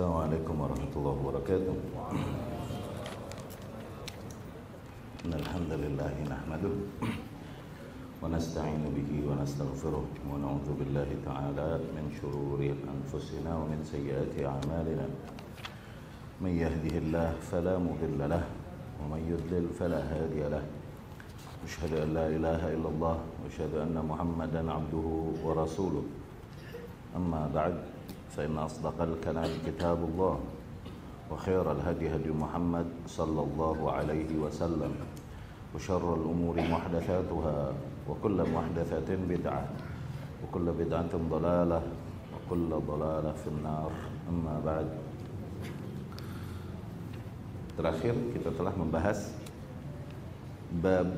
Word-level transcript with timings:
السلام 0.00 0.16
عليكم 0.16 0.56
ورحمة 0.60 0.92
الله 0.96 1.16
وبركاته. 1.20 1.76
إن 5.28 5.32
الحمد 5.44 5.72
لله 5.76 6.14
نحمده 6.24 6.74
ونستعين 8.24 8.84
به 8.96 9.10
ونستغفره 9.28 10.04
ونعوذ 10.24 10.68
بالله 10.80 11.08
تعالى 11.28 11.68
من 11.92 12.04
شرور 12.16 12.60
أنفسنا 12.64 13.52
ومن 13.60 13.84
سيئات 13.84 14.40
أعمالنا. 14.40 15.06
من 16.40 16.52
يهده 16.56 16.94
الله 17.04 17.28
فلا 17.52 17.76
مضل 17.76 18.20
له 18.24 18.44
ومن 19.04 19.20
يضلل 19.28 19.68
فلا 19.76 20.00
هادي 20.00 20.48
له. 20.48 20.64
أشهد 21.68 21.92
أن 22.08 22.08
لا 22.16 22.24
إله 22.24 22.60
إلا 22.72 22.88
الله 22.88 23.16
وأشهد 23.44 23.72
أن 23.84 23.96
محمدا 24.00 24.64
عبده 24.64 25.08
ورسوله. 25.44 26.04
أما 27.20 27.52
بعد 27.52 27.76
فإن 28.36 28.58
أصدق 28.58 28.94
الكلام 29.02 29.50
كتاب 29.66 29.98
الله 29.98 30.36
وخير 31.30 31.72
الهدي 31.72 32.06
هدي 32.14 32.30
محمد 32.30 32.86
صلى 33.06 33.40
الله 33.42 33.78
عليه 33.92 34.30
وسلم 34.38 34.92
وشر 35.74 36.06
الأمور 36.14 36.56
محدثاتها 36.58 37.58
وكل 38.08 38.38
محدثة 38.54 39.08
بدعة 39.28 39.64
وكل 40.42 40.66
بدعة 40.72 41.12
ضلالة 41.30 41.80
وكل 42.34 42.70
ضلالة 42.70 43.32
في 43.32 43.48
النار. 43.50 43.90
أما 44.30 44.54
بعد. 44.66 44.88
Terakhir 47.78 48.12
kita 48.36 48.50
telah 48.52 48.74
membahas 48.76 49.32
bab 50.84 51.08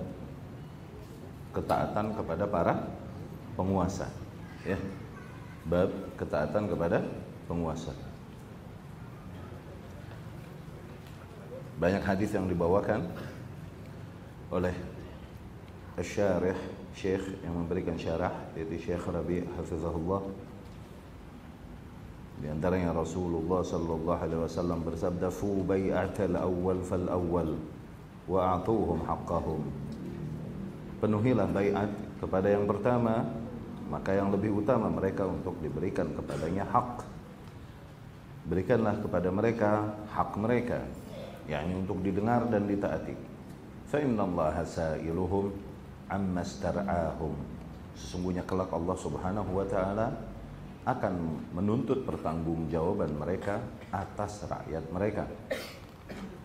ketaatan 1.53 2.17
kepada 2.17 2.45
para 2.47 2.75
penguasa 3.59 4.07
ya. 4.63 4.79
Bab 5.67 5.91
ketaatan 6.19 6.67
kepada 6.67 7.03
penguasa. 7.47 7.95
Banyak 11.79 12.03
hadis 12.07 12.31
yang 12.35 12.47
dibawakan 12.47 13.03
oleh 14.55 14.75
Syarih 15.99 16.57
Syekh 16.93 17.41
yang 17.41 17.57
memberikan 17.57 17.97
syarah 17.97 18.33
yaitu 18.53 18.77
Syekh 18.81 19.05
Rabi 19.09 19.45
Hafizahullah. 19.57 20.23
Di 22.43 22.51
antaranya 22.51 22.93
Rasulullah 22.93 23.63
sallallahu 23.63 24.19
alaihi 24.19 24.43
wasallam 24.45 24.83
bersabda 24.83 25.31
fu 25.31 25.63
bai'atal 25.63 26.37
awwal 26.37 26.81
fal 26.85 27.07
awwal 27.07 27.51
wa 28.29 28.41
a'tuhum 28.59 28.99
haqqahum. 29.09 29.63
Penuhilah 31.01 31.49
baiat 31.51 31.91
kepada 32.23 32.49
yang 32.51 32.67
pertama 32.67 33.42
maka 33.93 34.17
yang 34.17 34.33
lebih 34.33 34.65
utama 34.65 34.89
mereka 34.89 35.29
untuk 35.29 35.61
diberikan 35.61 36.09
kepadanya 36.17 36.65
hak 36.65 37.05
berikanlah 38.49 38.97
kepada 39.05 39.29
mereka 39.29 39.93
hak 40.09 40.33
mereka 40.41 40.81
yakni 41.45 41.77
untuk 41.85 42.01
didengar 42.01 42.49
dan 42.49 42.65
ditaati 42.65 43.13
fa 43.93 44.01
innallaha 44.01 44.65
sa'iluhum 44.65 45.53
amma 46.09 46.41
star'ahum 46.41 47.37
sesungguhnya 47.93 48.49
kelak 48.49 48.73
Allah 48.73 48.97
Subhanahu 48.97 49.61
wa 49.61 49.67
taala 49.69 50.33
akan 50.83 51.15
menuntut 51.55 52.03
pertanggungjawaban 52.03 53.15
mereka 53.15 53.63
atas 53.95 54.43
rakyat 54.51 54.85
mereka. 54.91 55.25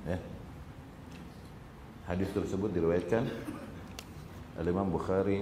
Ya. 0.05 0.21
Hadis 2.05 2.29
tersebut 2.31 2.69
diriwayatkan 2.69 3.25
oleh 4.61 4.69
Imam 4.69 4.93
Bukhari 4.93 5.41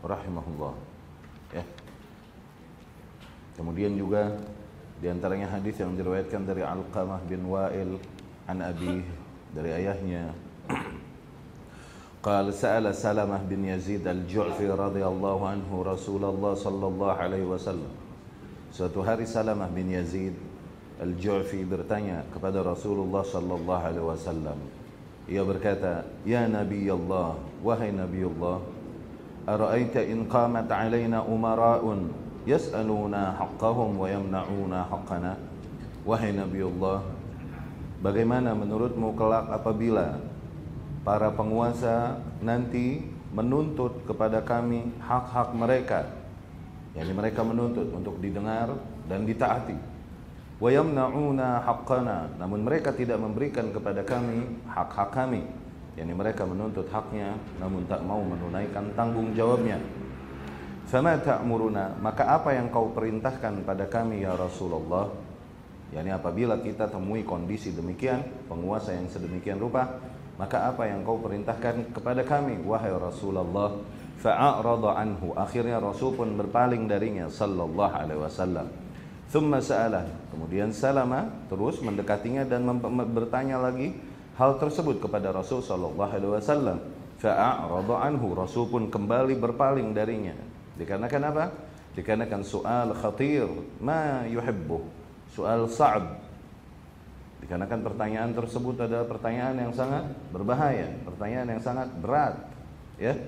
rahimahullah. 0.00 0.87
ya. 1.54 1.64
Kemudian 3.58 3.98
juga 3.98 4.38
di 4.98 5.06
antaranya 5.06 5.50
hadis 5.50 5.78
yang 5.78 5.94
diriwayatkan 5.94 6.42
dari 6.46 6.62
Alqamah 6.62 7.22
bin 7.26 7.46
Wa'il 7.46 7.98
an 8.50 8.58
Abi 8.62 9.02
dari 9.54 9.70
ayahnya 9.74 10.34
Qal 12.18 12.50
sa'ala 12.50 12.90
Salamah 12.90 13.38
bin 13.46 13.62
Yazid 13.62 14.02
al-Ju'fi 14.02 14.66
radhiyallahu 14.66 15.42
anhu 15.46 15.86
Rasulullah 15.86 16.58
sallallahu 16.58 17.14
alaihi 17.14 17.46
wasallam. 17.46 17.94
suatu 18.74 19.06
hari 19.06 19.22
Salamah 19.22 19.70
bin 19.70 19.94
Yazid 19.94 20.34
al-Ju'fi 20.98 21.62
bertanya 21.62 22.26
kepada 22.34 22.66
Rasulullah 22.66 23.22
sallallahu 23.22 23.82
alaihi 23.86 24.06
wasallam. 24.06 24.58
ia 25.30 25.46
berkata 25.46 26.10
ya 26.26 26.50
nabi 26.50 26.90
Allah 26.90 27.38
wahai 27.62 27.94
nabi 27.94 28.26
Allah 28.26 28.66
in 30.04 30.28
qamat 30.28 30.68
'alaina 30.68 31.24
umara'un 31.24 32.12
yas'aluna 32.44 33.32
haqqahum 33.40 33.96
wa 33.96 34.04
yamna'una 34.04 34.84
haqqana?" 34.92 35.40
Wahai 36.04 36.36
Nabi 36.36 36.60
Allah, 36.60 37.00
bagaimana 38.04 38.52
menurutmu 38.52 39.16
kelak 39.16 39.48
apabila 39.48 40.20
para 41.00 41.32
penguasa 41.32 42.20
nanti 42.44 43.08
menuntut 43.32 44.04
kepada 44.04 44.44
kami 44.44 44.92
hak-hak 45.00 45.56
mereka? 45.56 46.04
Yakni 46.92 47.12
mereka 47.16 47.40
menuntut 47.40 47.88
untuk 47.92 48.20
didengar 48.20 48.72
dan 49.08 49.24
ditaati. 49.24 49.76
Wa 50.60 50.68
yamna'una 50.68 51.64
haqqana. 51.64 52.36
Namun 52.36 52.68
mereka 52.68 52.92
tidak 52.92 53.16
memberikan 53.16 53.72
kepada 53.72 54.04
kami 54.04 54.60
hak-hak 54.68 55.08
kami 55.12 55.44
yakni 55.98 56.14
mereka 56.14 56.46
menuntut 56.46 56.86
haknya 56.94 57.34
namun 57.58 57.82
tak 57.90 58.06
mau 58.06 58.22
menunaikan 58.22 58.94
tanggung 58.94 59.34
jawabnya. 59.34 59.82
Fama 60.86 61.18
ta'muruna 61.18 61.98
maka 61.98 62.30
apa 62.38 62.54
yang 62.54 62.70
kau 62.70 62.94
perintahkan 62.94 63.66
pada 63.66 63.90
kami 63.90 64.22
ya 64.22 64.38
Rasulullah? 64.38 65.10
Yakni 65.90 66.14
apabila 66.14 66.62
kita 66.62 66.86
temui 66.86 67.26
kondisi 67.26 67.74
demikian 67.74 68.22
penguasa 68.46 68.94
yang 68.94 69.10
sedemikian 69.10 69.58
rupa 69.58 69.98
maka 70.38 70.70
apa 70.70 70.86
yang 70.86 71.02
kau 71.02 71.18
perintahkan 71.18 71.90
kepada 71.90 72.22
kami 72.22 72.62
wahai 72.62 72.94
Rasulullah? 72.94 73.74
Fa'arada 74.18 74.98
anhu. 74.98 75.30
Akhirnya 75.38 75.78
Rasul 75.78 76.14
pun 76.18 76.34
berpaling 76.34 76.90
darinya 76.90 77.30
sallallahu 77.30 77.94
alaihi 77.94 78.18
wasallam. 78.18 78.66
Thumma 79.28 79.60
sa'alah 79.60 80.08
kemudian 80.32 80.72
Salama 80.72 81.28
terus 81.52 81.84
mendekatinya 81.84 82.48
dan 82.48 82.64
bertanya 83.12 83.60
lagi 83.60 83.92
hal 84.38 84.54
tersebut 84.62 85.02
kepada 85.02 85.34
Rasul 85.34 85.58
sallallahu 85.60 86.14
alaihi 86.14 86.32
wasallam. 86.38 86.78
Anhu 87.18 88.26
Rasul 88.38 88.70
pun 88.70 88.86
kembali 88.86 89.34
berpaling 89.42 89.90
darinya. 89.90 90.38
Dikarenakan 90.78 91.22
apa? 91.34 91.44
Dikarenakan 91.98 92.46
soal 92.46 92.94
khatir 92.94 93.50
ma 93.82 94.22
yuhibbu 94.30 94.78
soal 95.34 95.66
sa'ab. 95.66 96.22
Dikarenakan 97.42 97.80
pertanyaan 97.82 98.30
tersebut 98.38 98.78
adalah 98.86 99.10
pertanyaan 99.10 99.66
yang 99.66 99.72
sangat 99.74 100.06
berbahaya 100.30 100.94
pertanyaan 101.02 101.58
yang 101.58 101.62
sangat 101.62 101.90
berat 101.98 102.38
ya. 103.02 103.18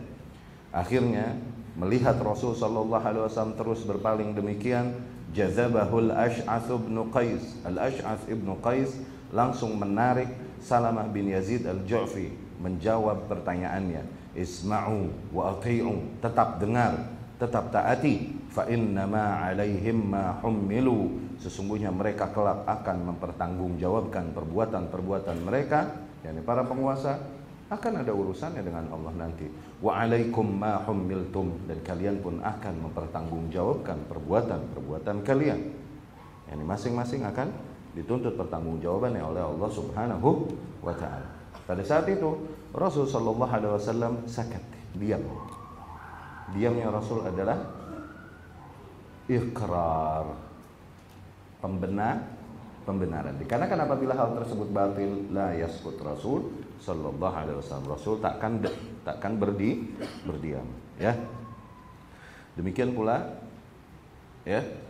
Akhirnya 0.71 1.35
melihat 1.75 2.15
Rasul 2.23 2.55
sallallahu 2.55 3.03
alaihi 3.03 3.27
wasallam 3.27 3.59
terus 3.59 3.83
berpaling 3.83 4.39
demikian, 4.39 4.95
jazabahul 5.35 6.15
Ash'ats 6.15 6.71
bin 6.71 6.95
Qais. 7.11 7.59
Al-Ash'ats 7.67 8.31
ibnu 8.31 8.55
Qais 8.63 8.95
langsung 9.35 9.75
menarik 9.75 10.31
Salamah 10.61 11.09
bin 11.09 11.33
Yazid 11.33 11.65
al-Ju'fi 11.65 12.31
menjawab 12.61 13.27
pertanyaannya. 13.27 14.21
Isma'u 14.37 15.33
wa 15.35 15.57
ati'u, 15.57 16.21
tetap 16.23 16.63
dengar, 16.63 17.11
tetap 17.41 17.73
taati. 17.75 18.39
Fa 18.53 18.69
inna 18.69 19.09
ma 19.09 19.43
'alaihim 19.43 20.13
ma 20.13 20.39
hummilu. 20.45 21.19
Sesungguhnya 21.41 21.89
mereka 21.89 22.29
kelak 22.31 22.69
akan 22.69 23.11
mempertanggungjawabkan 23.11 24.37
perbuatan-perbuatan 24.37 25.37
mereka, 25.43 26.05
yakni 26.21 26.45
para 26.45 26.63
penguasa 26.69 27.17
akan 27.71 28.03
ada 28.03 28.13
urusannya 28.13 28.67
dengan 28.67 28.91
Allah 28.91 29.15
nanti. 29.15 29.47
Wa 29.81 30.05
alaikum 30.05 30.43
ma 30.59 30.83
hummiltum 30.85 31.71
dan 31.71 31.79
kalian 31.87 32.19
pun 32.21 32.43
akan 32.43 32.75
mempertanggungjawabkan 32.91 34.11
perbuatan-perbuatan 34.11 35.17
kalian. 35.23 35.61
Yani 36.51 36.63
masing-masing 36.67 37.23
akan 37.23 37.70
dituntut 37.95 38.39
pertanggungjawabannya 38.39 39.23
oleh 39.23 39.43
Allah 39.43 39.71
Subhanahu 39.71 40.29
wa 40.81 40.95
taala. 40.95 41.29
Pada 41.67 41.83
saat 41.83 42.07
itu 42.11 42.47
Rasul 42.75 43.07
sallallahu 43.07 43.51
alaihi 43.51 43.75
wasallam 43.75 44.13
sakat, 44.27 44.63
diam. 44.95 45.23
Diamnya 46.51 46.91
Rasul 46.91 47.23
adalah 47.23 47.59
ikrar 49.31 50.27
pembenar 51.63 52.27
pembenaran. 52.83 53.39
Dikarenakan 53.39 53.87
apabila 53.87 54.13
hal 54.19 54.35
tersebut 54.43 54.69
batil 54.75 55.31
la 55.31 55.55
yaskut 55.55 55.95
Rasul 56.03 56.51
sallallahu 56.83 57.35
alaihi 57.35 57.59
wasallam. 57.63 57.87
Rasul 57.87 58.19
takkan 58.19 58.59
takkan 59.07 59.39
berdi 59.39 59.95
berdiam, 60.27 60.67
ya. 60.99 61.15
Demikian 62.59 62.93
pula 62.99 63.41
ya. 64.43 64.90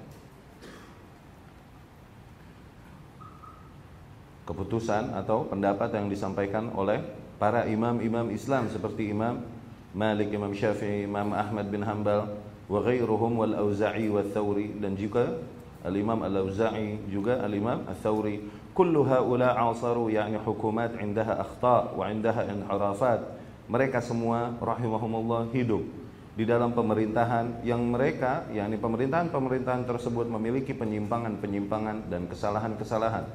Keputusan 4.50 5.14
atau 5.14 5.46
pendapat 5.46 5.94
yang 5.94 6.10
disampaikan 6.10 6.74
oleh 6.74 6.98
para 7.38 7.70
imam-imam 7.70 8.34
Islam 8.34 8.66
seperti 8.66 9.14
Imam 9.14 9.46
Malik, 9.94 10.34
Imam 10.34 10.50
Syafi'i, 10.50 11.06
Imam 11.06 11.30
Ahmad 11.30 11.70
bin 11.70 11.86
Hanbal 11.86 12.26
wa 12.66 12.78
ghairuhum 12.82 13.38
wal 13.38 13.54
Auza'i 13.54 14.10
wa 14.10 14.26
Thawri 14.26 14.74
dan 14.82 14.98
juga 14.98 15.38
Al-Imam 15.86 16.26
Al-Auza'i 16.26 16.98
juga 17.06 17.38
Al-Imam 17.46 17.86
Al-Thawri. 17.86 18.42
Kullu 18.74 19.06
haula 19.06 19.54
asaru 19.54 20.10
yani 20.10 20.38
hukumat 20.42 20.98
indaha 20.98 21.46
akhta 21.46 21.94
wa 21.94 22.10
indaha 22.10 22.42
inharafat 22.50 23.22
mereka 23.70 24.02
semua 24.02 24.50
rahimahumullah 24.58 25.46
hidup 25.54 25.86
di 26.34 26.46
dalam 26.46 26.74
pemerintahan 26.74 27.66
yang 27.66 27.82
mereka 27.86 28.46
yakni 28.50 28.78
pemerintahan-pemerintahan 28.78 29.86
tersebut 29.86 30.26
memiliki 30.30 30.74
penyimpangan-penyimpangan 30.74 32.10
dan 32.10 32.30
kesalahan-kesalahan 32.30 33.26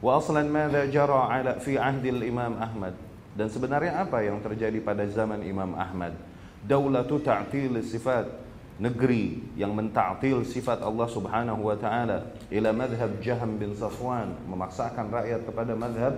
wa 0.00 0.20
aslan 0.20 0.48
madza 0.52 0.84
jara 0.92 1.28
ala 1.32 1.56
fi 1.60 1.80
ahdi 1.80 2.12
al-Imam 2.12 2.56
Ahmad. 2.60 2.94
Dan 3.36 3.52
sebenarnya 3.52 4.00
apa 4.00 4.24
yang 4.24 4.40
terjadi 4.40 4.80
pada 4.80 5.04
zaman 5.12 5.44
Imam 5.44 5.76
Ahmad? 5.76 6.16
Daulatu 6.64 7.20
ta'til 7.20 7.76
sifat. 7.84 8.48
Negeri 8.76 9.40
yang 9.56 9.72
menta'til 9.72 10.44
sifat 10.44 10.84
Allah 10.84 11.08
Subhanahu 11.08 11.64
wa 11.64 11.76
taala. 11.80 12.28
Ila 12.52 12.76
madhab 12.76 13.08
Jaham 13.24 13.56
bin 13.56 13.72
Safwan. 13.72 14.36
Memaksakan 14.48 15.08
rakyat 15.12 15.48
kepada 15.48 15.72
madhab 15.72 16.12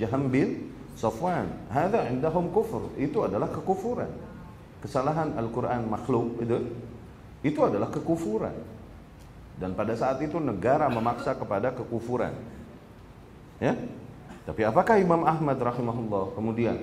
Jaham 0.00 0.32
bin 0.32 0.72
Safwan. 0.96 1.48
Hadza 1.68 2.08
indahum 2.08 2.48
kufur. 2.52 2.88
Itu 2.96 3.24
adalah 3.24 3.52
kekufuran. 3.52 4.08
Kesalahan 4.80 5.36
Al-Qur'an 5.36 5.84
makhluk 5.88 6.40
itu. 6.40 6.56
Itu 7.44 7.68
adalah 7.68 7.92
kekufuran. 7.92 8.56
Dan 9.60 9.76
pada 9.76 9.92
saat 9.92 10.16
itu 10.24 10.40
negara 10.40 10.88
memaksa 10.88 11.36
kepada 11.36 11.68
kekufuran 11.76 12.32
ya. 13.60 13.76
Tapi 14.48 14.66
apakah 14.66 14.98
Imam 14.98 15.22
Ahmad 15.22 15.60
rahimahullah 15.60 16.34
kemudian 16.34 16.74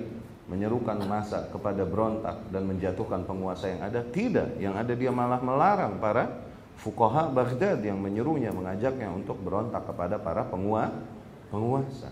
menyerukan 0.48 0.96
masa 1.04 1.44
kepada 1.52 1.84
berontak 1.84 2.48
dan 2.48 2.64
menjatuhkan 2.64 3.28
penguasa 3.28 3.68
yang 3.68 3.82
ada? 3.84 4.00
Tidak. 4.00 4.56
Yang 4.56 4.74
ada 4.80 4.92
dia 4.96 5.12
malah 5.12 5.42
melarang 5.44 6.00
para 6.00 6.48
fukoha 6.80 7.28
Baghdad 7.28 7.82
yang 7.84 8.00
menyerunya 8.00 8.54
mengajaknya 8.54 9.10
untuk 9.12 9.36
berontak 9.42 9.84
kepada 9.84 10.16
para 10.16 10.46
pengua, 10.46 10.94
penguasa. 11.52 12.08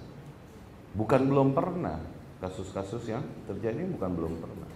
Bukan 0.92 1.24
belum 1.30 1.54
pernah 1.56 2.02
kasus-kasus 2.42 3.08
yang 3.08 3.24
terjadi 3.48 3.86
bukan 3.96 4.10
belum 4.12 4.34
pernah. 4.42 4.68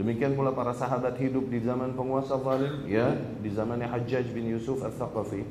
Demikian 0.00 0.32
pula 0.32 0.56
para 0.56 0.72
sahabat 0.72 1.20
hidup 1.20 1.52
di 1.52 1.60
zaman 1.60 1.92
penguasa 1.92 2.40
zalim 2.40 2.88
ya 2.88 3.12
di 3.44 3.52
zamannya 3.52 3.84
Hajjaj 3.92 4.32
bin 4.32 4.48
Yusuf 4.48 4.80
al-Thaqafi 4.80 5.44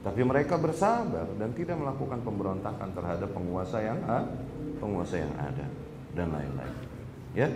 tapi 0.00 0.24
mereka 0.24 0.56
bersabar 0.56 1.28
dan 1.36 1.52
tidak 1.52 1.76
melakukan 1.76 2.24
pemberontakan 2.24 2.88
terhadap 2.96 3.28
penguasa 3.36 3.78
yang 3.84 4.00
penguasa 4.80 5.20
yang 5.20 5.32
ada 5.36 5.66
dan 6.16 6.32
lain-lain 6.32 6.90
Ya. 7.34 7.46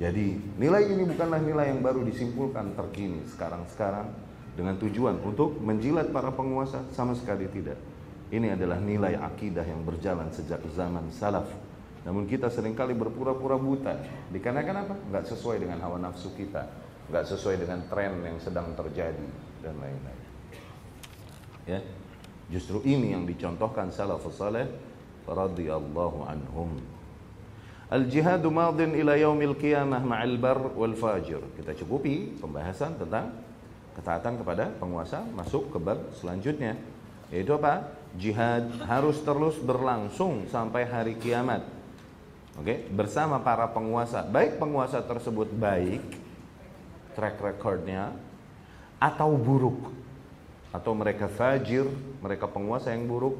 Jadi 0.00 0.40
nilai 0.56 0.88
ini 0.88 1.04
bukanlah 1.04 1.40
nilai 1.40 1.68
yang 1.68 1.84
baru 1.84 2.02
disimpulkan 2.02 2.74
terkini 2.74 3.22
sekarang-sekarang 3.28 4.08
dengan 4.56 4.76
tujuan 4.80 5.20
untuk 5.20 5.60
menjilat 5.60 6.10
para 6.10 6.32
penguasa 6.32 6.84
sama 6.92 7.12
sekali 7.12 7.46
tidak. 7.48 7.76
Ini 8.32 8.56
adalah 8.56 8.80
nilai 8.80 9.20
akidah 9.20 9.64
yang 9.64 9.84
berjalan 9.84 10.32
sejak 10.32 10.64
zaman 10.72 11.12
salaf. 11.12 11.44
Namun 12.08 12.24
kita 12.24 12.48
sering 12.48 12.72
kali 12.72 12.96
berpura-pura 12.96 13.60
buta. 13.60 14.00
Dikarenakan 14.32 14.76
apa? 14.88 14.94
Enggak 15.12 15.24
sesuai 15.28 15.60
dengan 15.60 15.78
hawa 15.84 16.00
nafsu 16.00 16.32
kita, 16.34 16.66
enggak 17.12 17.28
sesuai 17.28 17.60
dengan 17.62 17.84
tren 17.86 18.16
yang 18.24 18.40
sedang 18.40 18.72
terjadi 18.72 19.28
dan 19.60 19.76
lain-lain. 19.76 20.21
Ya. 21.68 21.80
Justru 22.52 22.84
ini 22.84 23.16
yang 23.16 23.24
dicontohkan 23.24 23.88
salafus 23.88 24.36
saleh 24.36 24.68
radhiyallahu 25.24 26.26
anhum. 26.26 26.76
Al-jihadu 27.92 28.48
madin 28.48 28.96
ila 28.96 29.16
yaumil 29.20 29.56
qiyamah 29.56 30.00
ma'al 30.00 30.36
bar 30.40 30.72
wal 30.76 30.96
fajir. 30.96 31.40
Kita 31.56 31.76
cukupi 31.76 32.40
pembahasan 32.40 32.96
tentang 32.96 33.36
ketaatan 33.92 34.40
kepada 34.40 34.72
penguasa 34.80 35.20
masuk 35.36 35.72
ke 35.72 35.78
bab 35.80 36.00
selanjutnya. 36.16 36.76
Yaitu 37.28 37.52
apa? 37.56 37.92
Jihad 38.16 38.68
harus 38.84 39.20
terus 39.24 39.56
berlangsung 39.60 40.48
sampai 40.48 40.84
hari 40.84 41.16
kiamat. 41.16 41.64
Oke, 42.60 42.64
okay? 42.64 42.78
bersama 42.92 43.40
para 43.40 43.64
penguasa. 43.72 44.20
Baik 44.24 44.60
penguasa 44.60 45.00
tersebut 45.00 45.48
baik 45.56 46.04
track 47.16 47.40
recordnya 47.40 48.12
atau 49.00 49.36
buruk 49.36 50.01
atau 50.72 50.96
mereka 50.96 51.28
fajir, 51.28 51.84
mereka 52.24 52.48
penguasa 52.48 52.90
yang 52.90 53.04
buruk 53.04 53.36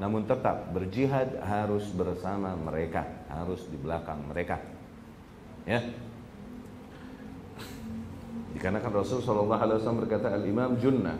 namun 0.00 0.24
tetap 0.24 0.72
berjihad 0.72 1.36
harus 1.44 1.84
bersama 1.92 2.56
mereka, 2.56 3.04
harus 3.28 3.60
di 3.68 3.76
belakang 3.76 4.24
mereka. 4.24 4.56
Ya. 5.68 5.84
Dikarenakan 8.56 8.92
Rasul 8.92 9.20
Shallallahu 9.20 9.62
Alaihi 9.62 9.76
Wasallam 9.80 10.02
berkata 10.02 10.32
al 10.32 10.44
Imam 10.48 10.74
Junnah. 10.80 11.18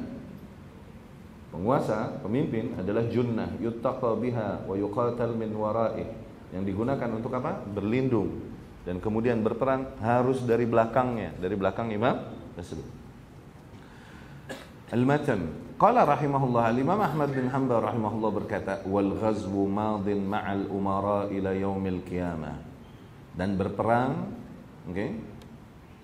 Penguasa 1.52 2.16
pemimpin 2.24 2.72
adalah 2.80 3.04
junnah 3.12 3.52
yuttaqa 3.60 4.16
biha 4.16 4.64
wa 4.64 4.72
yuqatal 4.72 5.36
min 5.36 5.52
waraih. 5.52 6.08
Yang 6.48 6.72
digunakan 6.72 7.08
untuk 7.12 7.28
apa? 7.36 7.60
Berlindung. 7.68 8.40
Dan 8.88 9.04
kemudian 9.04 9.44
berperang 9.44 10.00
harus 10.00 10.40
dari 10.48 10.64
belakangnya 10.64 11.36
dari 11.36 11.52
belakang 11.52 11.92
imam 11.92 12.24
tersebut 12.56 13.01
al-matan 14.92 15.62
Qala 15.82 16.06
rahimahullah 16.06 16.70
Imam 16.78 16.94
Ahmad 16.94 17.34
bin 17.34 17.50
Hanbal 17.50 17.82
rahimahullah 17.82 18.30
berkata 18.30 18.86
wal 18.86 19.18
ghazwu 19.18 19.66
madin 19.66 20.22
ma'al 20.30 20.70
ila 20.70 21.50
yaumil 21.58 22.06
qiyamah. 22.06 22.54
Dan 23.34 23.58
berperang 23.58 24.30
okay, 24.86 25.18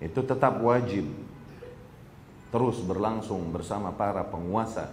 itu 0.03 0.19
tetap 0.19 0.59
wajib 0.59 1.07
terus 2.51 2.83
berlangsung 2.83 3.55
bersama 3.55 3.95
para 3.95 4.19
penguasa 4.27 4.91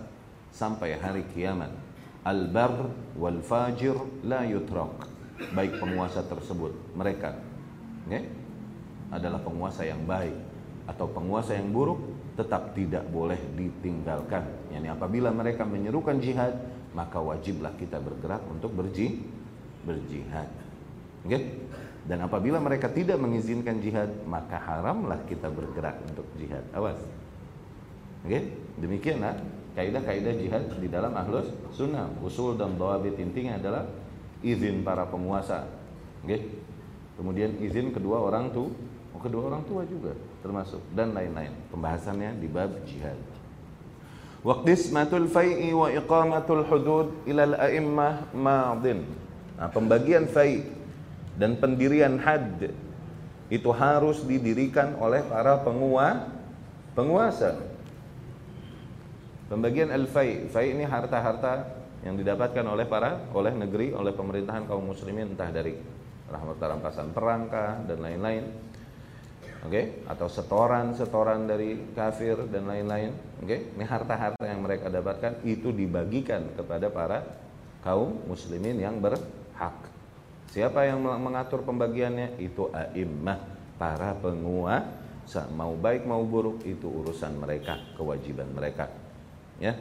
sampai 0.55 0.95
hari 1.03 1.27
kiamat. 1.35 1.75
Al-bar 2.23 2.95
wal 3.19 3.43
fajir 3.43 3.99
la 4.23 4.47
yutrak. 4.47 5.03
Baik 5.51 5.83
penguasa 5.83 6.23
tersebut 6.23 6.95
mereka 6.95 7.35
okay, 8.07 8.23
adalah 9.11 9.43
penguasa 9.43 9.83
yang 9.83 10.07
baik 10.07 10.39
atau 10.87 11.11
penguasa 11.11 11.59
yang 11.59 11.75
buruk 11.75 11.99
tetap 12.37 12.77
tidak 12.77 13.09
boleh 13.09 13.41
ditinggalkan. 13.57 14.45
Yani 14.69 14.93
apabila 14.93 15.33
mereka 15.33 15.65
menyerukan 15.65 16.21
jihad, 16.21 16.53
maka 16.93 17.17
wajiblah 17.17 17.73
kita 17.81 17.97
bergerak 17.97 18.45
untuk 18.53 18.77
berji 18.77 19.25
berjihad. 19.89 20.53
Okay? 21.25 21.65
Dan 22.07 22.23
apabila 22.23 22.61
mereka 22.61 22.93
tidak 22.93 23.19
mengizinkan 23.19 23.81
jihad, 23.81 24.13
maka 24.29 24.61
haramlah 24.61 25.19
kita 25.27 25.49
bergerak 25.49 25.97
untuk 26.13 26.29
jihad. 26.37 26.63
Awas. 26.77 27.01
Okay? 28.23 28.53
Demikianlah 28.77 29.41
kaidah-kaidah 29.73 30.35
jihad 30.37 30.65
di 30.77 30.93
dalam 30.93 31.17
ahlus 31.17 31.49
sunnah. 31.73 32.13
Usul 32.21 32.61
dan 32.61 32.77
dawabit 32.77 33.17
intinya 33.17 33.57
adalah 33.57 33.89
izin 34.45 34.85
para 34.85 35.09
penguasa. 35.09 35.65
Okay? 36.21 36.53
Kemudian 37.17 37.57
izin 37.65 37.97
kedua 37.97 38.21
orang 38.21 38.53
tuh, 38.53 38.69
oh, 39.17 39.21
kedua 39.25 39.49
orang 39.49 39.65
tua 39.65 39.89
juga 39.89 40.13
termasuk 40.47 40.79
dan 40.95 41.11
lain-lain. 41.11 41.51
Pembahasannya 41.75 42.39
di 42.39 42.47
bab 42.47 42.71
jihad. 42.87 43.19
Waqtismatul 44.47 45.27
fai'i 45.27 45.75
wa 45.75 45.91
iqamatul 45.91 46.63
hudud 46.71 47.27
ilal 47.27 47.59
a'immah 47.59 48.31
madin. 48.31 49.03
Nah, 49.59 49.67
pembagian 49.75 50.31
fai' 50.31 50.63
dan 51.35 51.59
pendirian 51.59 52.23
had 52.23 52.71
itu 53.51 53.71
harus 53.75 54.23
didirikan 54.23 54.95
oleh 55.03 55.27
para 55.27 55.59
pengua, 55.67 56.31
penguasa. 56.95 57.59
Pembagian 59.51 59.91
al-fai', 59.91 60.47
fai' 60.47 60.75
ini 60.79 60.87
harta-harta 60.87 61.67
yang 62.07 62.15
didapatkan 62.15 62.63
oleh 62.63 62.87
para 62.87 63.27
oleh 63.35 63.51
negeri, 63.51 63.91
oleh 63.95 64.15
pemerintahan 64.15 64.71
kaum 64.71 64.87
muslimin 64.87 65.35
entah 65.35 65.51
dari 65.51 65.75
rahmat 66.31 66.59
rampasan 66.59 67.11
perangkah 67.11 67.83
dan 67.87 67.99
lain-lain 67.99 68.47
oke? 69.65 69.73
Okay? 69.73 69.85
atau 70.05 70.29
setoran-setoran 70.29 71.49
dari 71.49 71.95
kafir 71.97 72.37
dan 72.51 72.69
lain-lain. 72.69 73.15
Oke? 73.41 73.47
Okay? 73.47 73.61
ini 73.79 73.85
harta-harta 73.87 74.45
yang 74.45 74.61
mereka 74.61 74.93
dapatkan 74.93 75.41
itu 75.47 75.73
dibagikan 75.73 76.53
kepada 76.59 76.93
para 76.93 77.25
kaum 77.87 78.27
muslimin 78.27 78.83
yang 78.83 78.99
berhak. 78.99 79.77
Siapa 80.51 80.89
yang 80.89 81.03
mengatur 81.03 81.63
pembagiannya? 81.63 82.41
Itu 82.43 82.73
a'immah 82.75 83.39
para 83.77 84.17
penguasa. 84.19 85.47
Mau 85.53 85.77
baik 85.77 86.09
mau 86.09 86.25
buruk 86.25 86.65
itu 86.65 86.89
urusan 86.89 87.37
mereka 87.39 87.79
kewajiban 87.95 88.51
mereka. 88.51 88.91
Ya? 89.63 89.77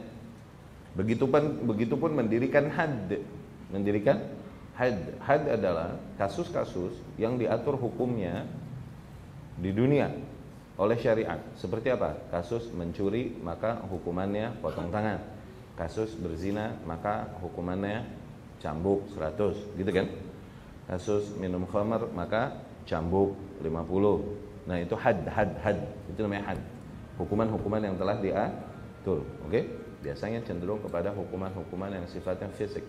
Begitupun 0.96 1.66
begitupun 1.66 2.12
mendirikan 2.16 2.68
had. 2.72 3.20
Mendirikan 3.72 4.20
had. 4.76 5.16
Had 5.20 5.44
adalah 5.48 5.96
kasus-kasus 6.20 6.96
yang 7.16 7.40
diatur 7.40 7.74
hukumnya 7.80 8.44
di 9.56 9.70
dunia 9.72 10.12
oleh 10.76 10.96
syariat. 11.00 11.40
Seperti 11.56 11.88
apa? 11.92 12.16
Kasus 12.28 12.68
mencuri 12.72 13.32
maka 13.40 13.80
hukumannya 13.88 14.60
potong 14.60 14.92
tangan. 14.92 15.20
Kasus 15.76 16.16
berzina 16.16 16.76
maka 16.88 17.28
hukumannya 17.40 18.04
cambuk 18.60 19.04
100, 19.12 19.76
gitu 19.76 19.90
kan? 19.92 20.06
Kasus 20.88 21.36
minum 21.36 21.68
khamar 21.68 22.08
maka 22.12 22.64
cambuk 22.88 23.36
50. 23.60 24.66
Nah, 24.66 24.76
itu 24.80 24.96
had 24.96 25.20
had 25.28 25.50
had. 25.60 25.78
Itu 26.08 26.24
namanya 26.24 26.54
had. 26.54 26.60
Hukuman-hukuman 27.16 27.80
yang 27.80 27.96
telah 27.96 28.16
diatur, 28.20 29.24
oke? 29.44 29.48
Okay? 29.48 29.64
biasanya 30.06 30.38
cenderung 30.46 30.78
kepada 30.78 31.10
hukuman-hukuman 31.10 31.90
yang 31.98 32.06
sifatnya 32.06 32.46
fisik. 32.54 32.84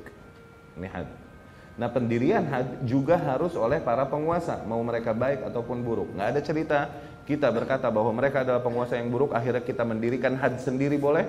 Ini 0.77 0.85
had. 0.85 1.09
Nah 1.77 1.93
pendirian 1.93 2.41
juga 2.81 3.21
harus 3.21 3.53
oleh 3.53 3.77
para 3.77 4.09
penguasa, 4.09 4.65
mau 4.65 4.81
mereka 4.81 5.13
baik 5.13 5.45
ataupun 5.45 5.85
buruk. 5.85 6.09
Nggak 6.17 6.27
ada 6.33 6.41
cerita 6.41 6.79
kita 7.29 7.53
berkata 7.53 7.85
bahwa 7.93 8.09
mereka 8.17 8.41
adalah 8.41 8.65
penguasa 8.65 8.97
yang 8.97 9.13
buruk, 9.13 9.35
akhirnya 9.35 9.61
kita 9.61 9.85
mendirikan 9.85 10.33
had 10.33 10.57
sendiri 10.57 10.97
boleh? 10.97 11.27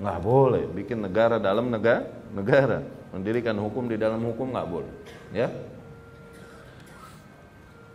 Nggak 0.00 0.18
boleh, 0.24 0.64
bikin 0.72 1.04
negara 1.04 1.36
dalam 1.36 1.68
negara, 1.68 2.08
negara. 2.32 2.80
Mendirikan 3.12 3.58
hukum 3.60 3.90
di 3.90 4.00
dalam 4.00 4.24
hukum 4.24 4.54
nggak 4.54 4.68
boleh. 4.70 4.92
Ya. 5.34 5.52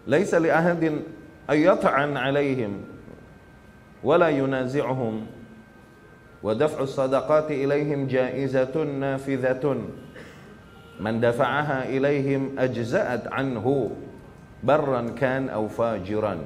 Laisa 0.03 0.37
li 0.37 0.51
ahadin 0.51 1.07
ayyata'an 1.47 2.13
alaihim 2.19 2.83
wala 4.03 4.27
yunazi'uhum 4.29 5.23
wa 6.43 6.51
daf'u 6.51 6.83
sadaqati 6.83 7.55
ilaihim 7.55 8.11
jaizatun 8.11 8.99
nafidhatun 8.99 9.95
man 10.99 11.17
dafa'aha 11.21 11.89
ilaihim 11.89 12.57
ajza'at 12.57 13.29
anhu 13.33 13.93
barran 14.61 15.13
kan 15.17 15.49
au 15.49 15.65
fajiran. 15.69 16.43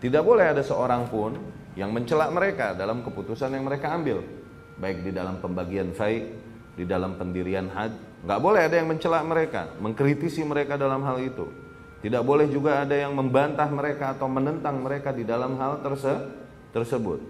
Tidak 0.00 0.22
boleh 0.24 0.56
ada 0.56 0.62
seorang 0.64 1.08
pun 1.08 1.36
yang 1.76 1.92
mencela 1.92 2.32
mereka 2.32 2.72
dalam 2.72 3.04
keputusan 3.04 3.52
yang 3.52 3.64
mereka 3.68 3.92
ambil. 3.92 4.24
Baik 4.80 5.04
di 5.04 5.12
dalam 5.12 5.38
pembagian 5.44 5.92
fai 5.92 6.24
di 6.72 6.88
dalam 6.88 7.20
pendirian 7.20 7.68
had. 7.68 7.92
Enggak 8.24 8.40
boleh 8.40 8.60
ada 8.64 8.76
yang 8.80 8.88
mencela 8.88 9.20
mereka 9.20 9.76
mengkritisi 9.76 10.40
mereka 10.44 10.80
dalam 10.80 11.04
hal 11.04 11.20
itu. 11.20 11.48
Tidak 12.00 12.24
boleh 12.24 12.48
juga 12.48 12.80
ada 12.80 12.96
yang 12.96 13.12
membantah 13.12 13.68
mereka 13.68 14.16
atau 14.16 14.24
menentang 14.24 14.80
mereka 14.80 15.12
di 15.12 15.20
dalam 15.20 15.60
hal 15.60 15.84
terse 15.84 16.16
tersebut. 16.72 17.20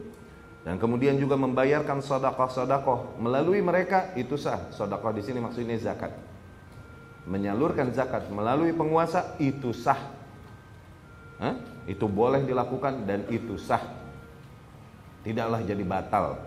Dan 0.62 0.78
kemudian 0.78 1.19
juga 1.19 1.35
membayarkan 1.35 1.99
sodakoh 2.04 2.47
sodakoh 2.52 3.19
melalui 3.19 3.59
mereka 3.64 4.14
itu 4.14 4.38
sah. 4.38 4.71
Sodakoh 4.71 5.11
di 5.11 5.26
sini 5.26 5.42
maksudnya 5.42 5.75
zakat. 5.75 6.30
Menyalurkan 7.29 7.93
zakat 7.93 8.29
melalui 8.33 8.73
penguasa 8.73 9.37
itu 9.41 9.75
sah. 9.77 10.00
Hah? 11.41 11.57
Itu 11.85 12.09
boleh 12.09 12.45
dilakukan 12.45 13.05
dan 13.09 13.25
itu 13.29 13.57
sah. 13.57 13.81
Tidaklah 15.25 15.61
jadi 15.65 15.85
batal. 15.85 16.41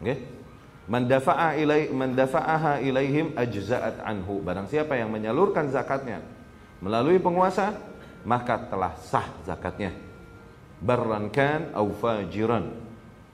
Okay? 0.00 0.24
Ilai 0.88 1.92
ilaihim 2.80 3.36
ajza'at 3.36 4.00
anhu. 4.04 4.40
Barang 4.40 4.64
siapa 4.68 4.96
yang 4.96 5.12
menyalurkan 5.12 5.68
zakatnya 5.68 6.24
melalui 6.80 7.20
penguasa, 7.20 7.76
maka 8.24 8.56
telah 8.68 8.96
sah 8.96 9.28
zakatnya. 9.44 9.92
Barran 10.78 11.28
kan 11.28 11.74
au 11.74 11.90
fajiran 11.92 12.88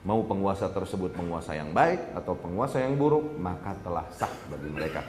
mau 0.05 0.21
penguasa 0.25 0.69
tersebut 0.69 1.17
penguasa 1.17 1.57
yang 1.57 1.73
baik 1.73 2.13
atau 2.13 2.37
penguasa 2.37 2.81
yang 2.81 2.93
buruk 2.97 3.25
maka 3.41 3.73
telah 3.81 4.05
sah 4.13 4.33
bagi 4.53 4.69
mereka 4.69 5.01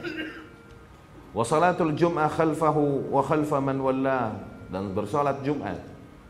wa 1.36 1.44
salatul 1.44 1.92
jum'ah 1.92 2.32
khalfahu 2.32 3.12
wa 3.12 3.20
khalfa 3.20 3.60
man 3.60 3.76
wallah 3.84 4.40
dan 4.72 4.96
bersolat 4.96 5.44
Jumat 5.44 5.76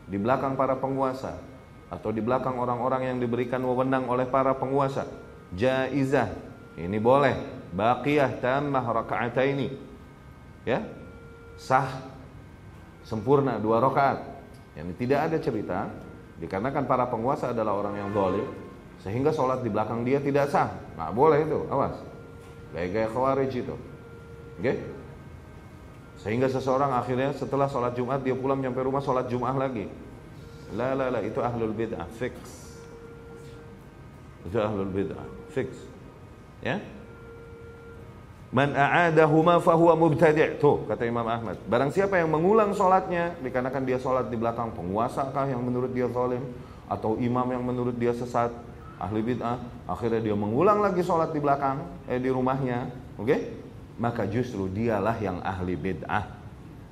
di 0.03 0.19
belakang 0.19 0.59
para 0.59 0.75
penguasa 0.75 1.39
atau 1.87 2.11
di 2.11 2.19
belakang 2.19 2.59
orang-orang 2.59 3.15
yang 3.15 3.17
diberikan 3.23 3.63
wewenang 3.63 4.03
oleh 4.11 4.27
para 4.27 4.51
penguasa 4.51 5.07
jaizah 5.55 6.35
ini 6.75 6.99
boleh 6.99 7.39
baqiyah 7.71 8.43
tammah 8.43 8.83
ini 9.47 9.71
ya 10.67 10.83
sah 11.55 12.03
sempurna 13.07 13.55
dua 13.55 13.79
rakaat 13.79 14.19
yang 14.75 14.91
tidak 14.99 15.31
ada 15.31 15.37
cerita 15.39 15.87
Dikarenakan 16.37 16.85
para 16.85 17.09
penguasa 17.09 17.49
adalah 17.49 17.73
orang 17.73 17.97
yang 17.97 18.09
zalim, 18.13 18.45
sehingga 19.01 19.33
sholat 19.33 19.65
di 19.65 19.73
belakang 19.73 20.05
dia 20.05 20.21
tidak 20.21 20.53
sah. 20.53 20.69
Nggak 20.93 21.11
boleh 21.17 21.39
itu, 21.41 21.59
awas. 21.73 21.97
Gaya-gaya 22.77 23.09
khawarij 23.09 23.53
itu. 23.57 23.73
Oke? 23.73 24.61
Okay? 24.61 24.75
Sehingga 26.17 26.49
seseorang 26.49 26.91
akhirnya 26.97 27.29
setelah 27.37 27.69
sholat 27.69 27.93
Jumat 27.93 28.25
dia 28.25 28.33
pulang 28.33 28.57
sampai 28.57 28.83
rumah 28.83 29.01
sholat 29.01 29.29
Jumat 29.29 29.53
lagi. 29.53 29.85
La 30.73 30.97
la 30.97 31.13
la 31.13 31.19
itu 31.23 31.39
ahlul 31.39 31.71
bid'ah 31.71 32.09
fix. 32.17 32.35
Itu 34.43 34.57
ahlul 34.57 34.89
bid'ah 34.89 35.25
fix. 35.53 35.77
Ya? 36.65 36.81
Man 38.47 38.71
a'adahuma 38.71 39.59
fahuwa 39.59 39.99
mubtadi' 39.99 40.55
Tuh 40.55 40.87
kata 40.87 41.03
Imam 41.03 41.27
Ahmad 41.27 41.59
Barang 41.67 41.91
siapa 41.91 42.15
yang 42.15 42.31
mengulang 42.31 42.71
sholatnya 42.71 43.35
Dikarenakan 43.43 43.83
dia 43.83 43.99
sholat 43.99 44.31
di 44.31 44.39
belakang 44.39 44.71
penguasa 44.71 45.27
kah 45.35 45.51
yang 45.51 45.59
menurut 45.59 45.91
dia 45.91 46.07
zalim 46.07 46.39
Atau 46.87 47.19
imam 47.19 47.43
yang 47.51 47.59
menurut 47.59 47.99
dia 47.99 48.15
sesat 48.15 48.55
Ahli 49.03 49.19
bid'ah 49.19 49.59
Akhirnya 49.83 50.23
dia 50.23 50.31
mengulang 50.31 50.79
lagi 50.79 51.03
sholat 51.03 51.35
di 51.35 51.43
belakang 51.43 51.83
Eh 52.07 52.23
di 52.23 52.31
rumahnya 52.31 52.87
Oke 53.19 53.27
okay? 53.27 53.39
Maka 53.97 54.29
justru 54.29 54.69
dialah 54.69 55.17
yang 55.17 55.41
ahli 55.41 55.73
bid'ah 55.73 56.37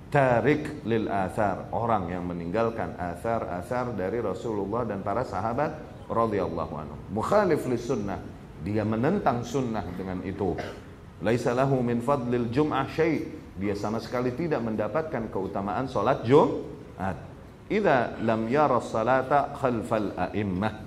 Tarik 0.09 0.85
lil 0.85 1.05
athar 1.05 1.69
Orang 1.69 2.09
yang 2.09 2.25
meninggalkan 2.25 2.97
athar-athar 2.97 3.93
dari 3.93 4.21
Rasulullah 4.21 4.85
dan 4.85 5.05
para 5.05 5.21
sahabat 5.21 5.75
radhiyallahu 6.09 6.73
anhu 6.73 6.97
Mukhalif 7.13 7.65
lis 7.69 7.85
sunnah 7.85 8.17
Dia 8.65 8.81
menentang 8.81 9.45
sunnah 9.45 9.85
dengan 9.93 10.25
itu 10.25 10.57
Laisa 11.23 11.55
lahu 11.55 11.79
min 11.79 12.03
fadlil 12.03 12.51
jum'ah 12.51 12.91
syai. 12.91 13.23
Dia 13.55 13.71
sama 13.71 14.03
sekali 14.03 14.35
tidak 14.35 14.59
mendapatkan 14.59 15.31
keutamaan 15.31 15.87
salat 15.87 16.27
Jumat. 16.27 17.15
Idza 17.71 18.19
lam 18.19 18.51
yara 18.51 18.83
salata 18.83 19.55
khalfal 19.55 20.11
a'immah. 20.11 20.83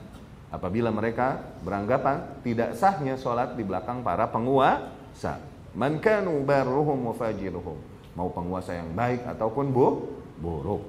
Apabila 0.53 0.93
mereka 0.93 1.41
beranggapan 1.65 2.45
tidak 2.45 2.77
sahnya 2.77 3.17
salat 3.17 3.57
di 3.57 3.65
belakang 3.65 4.05
para 4.05 4.29
penguasa. 4.29 5.41
Man 5.79 6.03
kanu 6.03 6.43
barruhum 6.43 7.07
wa 7.07 7.15
fajiruhum. 7.15 7.79
Mau 8.19 8.35
penguasa 8.35 8.75
yang 8.75 8.91
baik 8.99 9.23
ataupun 9.31 9.71
bu 9.71 10.11
buruk. 10.43 10.83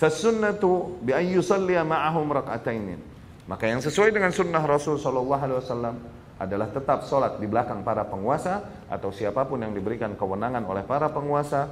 Fasunnatu 0.00 0.96
bi 1.04 1.12
an 1.12 1.28
yusalli 1.28 1.76
ma'ahum 1.76 2.32
rak'atain. 2.32 2.96
Maka 3.44 3.68
yang 3.68 3.84
sesuai 3.84 4.16
dengan 4.16 4.32
sunnah 4.32 4.64
Rasul 4.64 4.96
sallallahu 4.96 5.42
alaihi 5.44 5.60
wasallam 5.60 5.94
adalah 6.40 6.72
tetap 6.72 7.04
sholat 7.04 7.36
di 7.36 7.46
belakang 7.46 7.84
para 7.84 8.08
penguasa 8.08 8.64
atau 8.88 9.12
siapa 9.12 9.44
pun 9.44 9.60
yang 9.60 9.76
diberikan 9.76 10.16
kewenangan 10.18 10.64
oleh 10.66 10.82
para 10.82 11.06
penguasa 11.12 11.70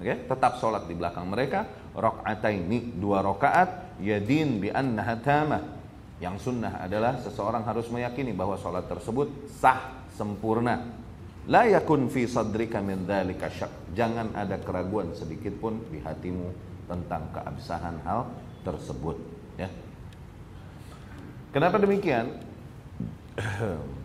okay, 0.00 0.24
tetap 0.24 0.56
sholat 0.56 0.88
di 0.88 0.96
belakang 0.96 1.28
mereka 1.28 1.68
ini 2.48 2.96
dua 2.96 3.20
rakaat 3.20 4.00
yadin 4.00 4.64
bi 4.64 4.72
annaha 4.72 5.14
tamah 5.20 5.62
yang 6.16 6.40
sunnah 6.40 6.80
adalah 6.80 7.20
seseorang 7.20 7.68
harus 7.68 7.92
meyakini 7.92 8.32
bahwa 8.32 8.56
sholat 8.56 8.88
tersebut 8.88 9.28
sah 9.60 10.08
sempurna 10.16 11.04
la 11.46 11.66
yakun 11.66 12.10
fi 12.10 12.26
sadrika 12.26 12.82
min 12.82 13.06
dzalika 13.06 13.50
syak. 13.50 13.72
Jangan 13.94 14.34
ada 14.34 14.58
keraguan 14.60 15.14
sedikit 15.14 15.54
pun 15.58 15.80
di 15.90 16.02
hatimu 16.02 16.50
tentang 16.86 17.30
keabsahan 17.34 18.02
hal 18.06 18.30
tersebut 18.62 19.16
ya. 19.58 19.70
Kenapa 21.54 21.80
demikian? 21.80 22.42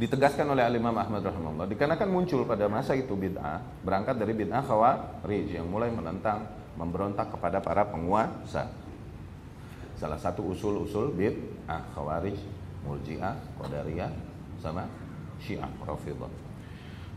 ditegaskan 0.00 0.48
oleh 0.48 0.64
Imam 0.72 0.96
Ahmad 0.96 1.20
dikarenakan 1.68 2.08
muncul 2.08 2.48
pada 2.48 2.70
masa 2.72 2.96
itu 2.96 3.12
bid'ah 3.12 3.60
berangkat 3.84 4.16
dari 4.16 4.32
bid'ah 4.32 4.64
khawarij 4.64 5.60
yang 5.60 5.68
mulai 5.68 5.92
menentang 5.92 6.48
memberontak 6.80 7.36
kepada 7.36 7.60
para 7.60 7.84
penguasa. 7.84 8.72
Salah 10.00 10.16
satu 10.16 10.56
usul-usul 10.56 11.12
bid'ah 11.12 11.92
khawarij 11.92 12.38
murji'ah 12.88 13.36
qadariyah 13.60 14.08
sama 14.56 14.88
syiah 15.42 15.70
rafidah 15.82 16.30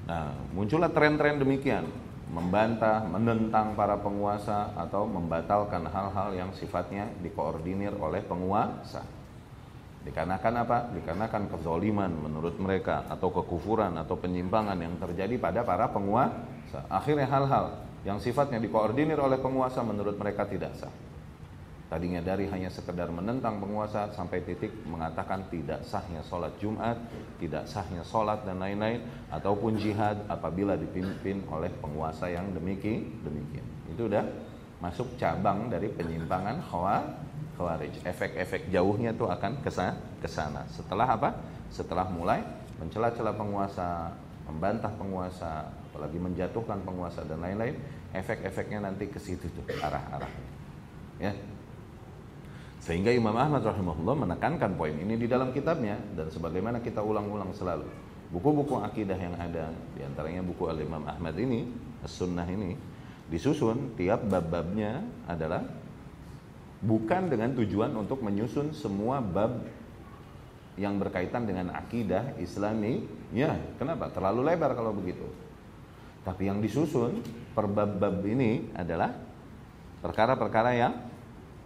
nah 0.07 0.35
muncullah 0.51 0.91
tren-tren 0.91 1.39
demikian 1.39 1.87
membantah, 2.33 3.05
menentang 3.05 3.77
para 3.77 3.99
penguasa 4.01 4.73
atau 4.73 5.05
membatalkan 5.05 5.85
hal-hal 5.85 6.33
yang 6.33 6.49
sifatnya 6.55 7.05
dikoordinir 7.21 7.93
oleh 7.93 8.25
penguasa 8.25 9.05
Dikarenakan 10.03 10.53
apa? 10.67 10.77
Dikarenakan 10.91 11.43
kezoliman 11.47 12.11
menurut 12.11 12.59
mereka 12.59 13.07
atau 13.07 13.31
kekufuran 13.31 13.95
atau 13.95 14.19
penyimpangan 14.19 14.75
yang 14.75 14.99
terjadi 14.99 15.39
pada 15.39 15.63
para 15.63 15.87
penguasa. 15.87 16.83
Akhirnya 16.91 17.23
hal-hal 17.31 17.79
yang 18.03 18.19
sifatnya 18.19 18.59
dikoordinir 18.59 19.15
oleh 19.15 19.39
penguasa 19.39 19.79
menurut 19.79 20.19
mereka 20.19 20.43
tidak 20.43 20.75
sah. 20.75 20.91
Tadinya 21.93 22.25
dari 22.25 22.49
hanya 22.49 22.73
sekedar 22.73 23.05
menentang 23.13 23.61
penguasa 23.61 24.09
sampai 24.17 24.41
titik 24.41 24.73
mengatakan 24.89 25.45
tidak 25.53 25.85
sahnya 25.85 26.25
sholat 26.25 26.49
Jumat, 26.57 26.97
tidak 27.37 27.69
sahnya 27.69 28.01
sholat 28.01 28.41
dan 28.49 28.57
lain-lain, 28.57 29.05
ataupun 29.29 29.77
jihad 29.77 30.25
apabila 30.25 30.73
dipimpin 30.73 31.45
oleh 31.53 31.69
penguasa 31.77 32.33
yang 32.33 32.49
demikian. 32.49 33.13
demikian. 33.21 33.61
Itu 33.93 34.09
udah 34.09 34.25
masuk 34.81 35.21
cabang 35.21 35.69
dari 35.69 35.85
penyimpangan 35.93 36.65
khawarij. 36.65 38.01
Efek-efek 38.09 38.73
jauhnya 38.73 39.13
itu 39.13 39.29
akan 39.29 39.61
ke 39.61 39.69
sana. 40.25 40.65
Setelah 40.73 41.13
apa? 41.13 41.29
Setelah 41.69 42.09
mulai 42.09 42.41
mencela-cela 42.81 43.37
penguasa, 43.37 44.09
membantah 44.49 44.89
penguasa, 44.97 45.69
apalagi 45.93 46.17
menjatuhkan 46.17 46.81
penguasa 46.81 47.21
dan 47.21 47.37
lain-lain, 47.37 47.77
efek-efeknya 48.17 48.81
nanti 48.81 49.05
ke 49.13 49.21
situ 49.21 49.45
tuh 49.53 49.61
arah-arah. 49.77 50.33
Ya. 51.21 51.37
Sehingga 52.83 53.15
Imam 53.15 53.31
Ahmad 53.31 53.63
rahimahullah 53.63 54.27
menekankan 54.27 54.75
poin 54.75 54.91
ini 54.91 55.15
di 55.15 55.23
dalam 55.23 55.55
kitabnya 55.55 55.95
dan 56.19 56.27
sebagaimana 56.27 56.83
kita 56.83 56.99
ulang-ulang 56.99 57.55
selalu. 57.55 57.87
Buku-buku 58.27 58.75
akidah 58.83 59.15
yang 59.15 59.39
ada, 59.39 59.71
di 59.95 60.03
antaranya 60.03 60.43
buku 60.43 60.67
Al-Imam 60.67 60.99
Ahmad 61.07 61.31
ini, 61.39 61.63
As-Sunnah 62.03 62.43
ini, 62.43 62.75
disusun 63.31 63.95
tiap 63.95 64.27
bab-babnya 64.27 64.99
adalah 65.31 65.63
bukan 66.83 67.31
dengan 67.31 67.55
tujuan 67.55 67.95
untuk 67.95 68.19
menyusun 68.19 68.75
semua 68.75 69.23
bab 69.23 69.63
yang 70.75 70.99
berkaitan 70.99 71.47
dengan 71.47 71.71
akidah 71.71 72.35
Islami. 72.35 73.07
Ya, 73.31 73.55
kenapa? 73.79 74.11
Terlalu 74.11 74.43
lebar 74.43 74.75
kalau 74.75 74.91
begitu. 74.91 75.23
Tapi 76.27 76.51
yang 76.51 76.59
disusun 76.59 77.23
per 77.55 77.71
bab-bab 77.71 78.19
ini 78.27 78.75
adalah 78.75 79.15
perkara-perkara 80.03 80.71
yang 80.75 81.12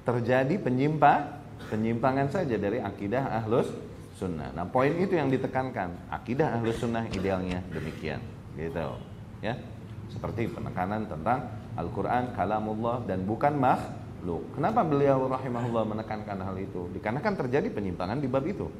terjadi 0.08 0.56
penyimpa 0.56 1.44
penyimpangan 1.68 2.32
saja 2.32 2.56
dari 2.56 2.80
akidah 2.80 3.44
ahlus 3.44 3.68
sunnah. 4.16 4.56
Nah 4.56 4.64
poin 4.64 4.96
itu 4.96 5.20
yang 5.20 5.28
ditekankan 5.28 6.08
akidah 6.08 6.56
ahlus 6.56 6.80
sunnah 6.80 7.04
idealnya 7.12 7.60
demikian, 7.76 8.24
gitu, 8.56 8.96
ya. 9.44 9.60
Seperti 10.08 10.48
penekanan 10.48 11.12
tentang 11.12 11.52
Al-Quran, 11.76 12.32
kalamullah 12.32 13.04
dan 13.04 13.28
bukan 13.28 13.60
makhluk. 13.60 14.48
Kenapa 14.56 14.88
beliau 14.88 15.28
rahimahullah 15.28 15.84
menekankan 15.84 16.40
hal 16.40 16.56
itu? 16.56 16.88
Dikarenakan 16.96 17.34
terjadi 17.44 17.68
penyimpangan 17.68 18.24
di 18.24 18.32
bab 18.32 18.48
itu, 18.48 18.72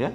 ya. 0.00 0.08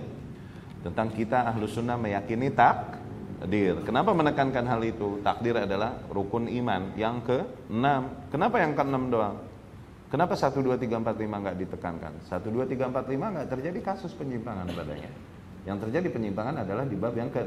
Tentang 0.82 1.14
kita 1.14 1.46
ahlus 1.54 1.78
sunnah 1.78 1.94
meyakini 1.96 2.50
takdir. 2.50 3.86
Kenapa 3.86 4.18
menekankan 4.18 4.66
hal 4.66 4.82
itu? 4.82 5.22
Takdir 5.22 5.62
adalah 5.62 6.02
rukun 6.10 6.50
iman 6.50 6.98
yang 6.98 7.22
ke-6. 7.22 7.86
Kenapa 8.34 8.58
yang 8.58 8.74
ke-6 8.74 9.14
doang? 9.14 9.38
Kenapa 10.16 10.32
1, 10.32 10.64
2, 10.64 10.80
3, 10.80 11.04
4, 11.04 11.28
5 11.28 11.44
nggak 11.44 11.58
ditekankan? 11.60 12.14
1, 12.24 12.48
2, 12.48 12.72
3, 12.72 12.88
4, 12.88 13.04
5 13.04 13.34
nggak 13.36 13.48
terjadi 13.52 13.80
kasus 13.84 14.16
penyimpangan 14.16 14.64
padanya. 14.72 15.12
Yang 15.68 15.78
terjadi 15.84 16.08
penyimpangan 16.08 16.64
adalah 16.64 16.88
di 16.88 16.96
bab 16.96 17.20
yang 17.20 17.28
ke 17.28 17.44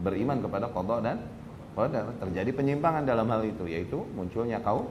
beriman 0.00 0.40
kepada 0.40 0.72
kodok 0.72 1.04
dan 1.04 1.20
qadar. 1.76 2.16
Terjadi 2.16 2.48
penyimpangan 2.56 3.04
dalam 3.04 3.28
hal 3.28 3.44
itu, 3.44 3.68
yaitu 3.68 4.08
munculnya 4.16 4.56
kaum 4.64 4.88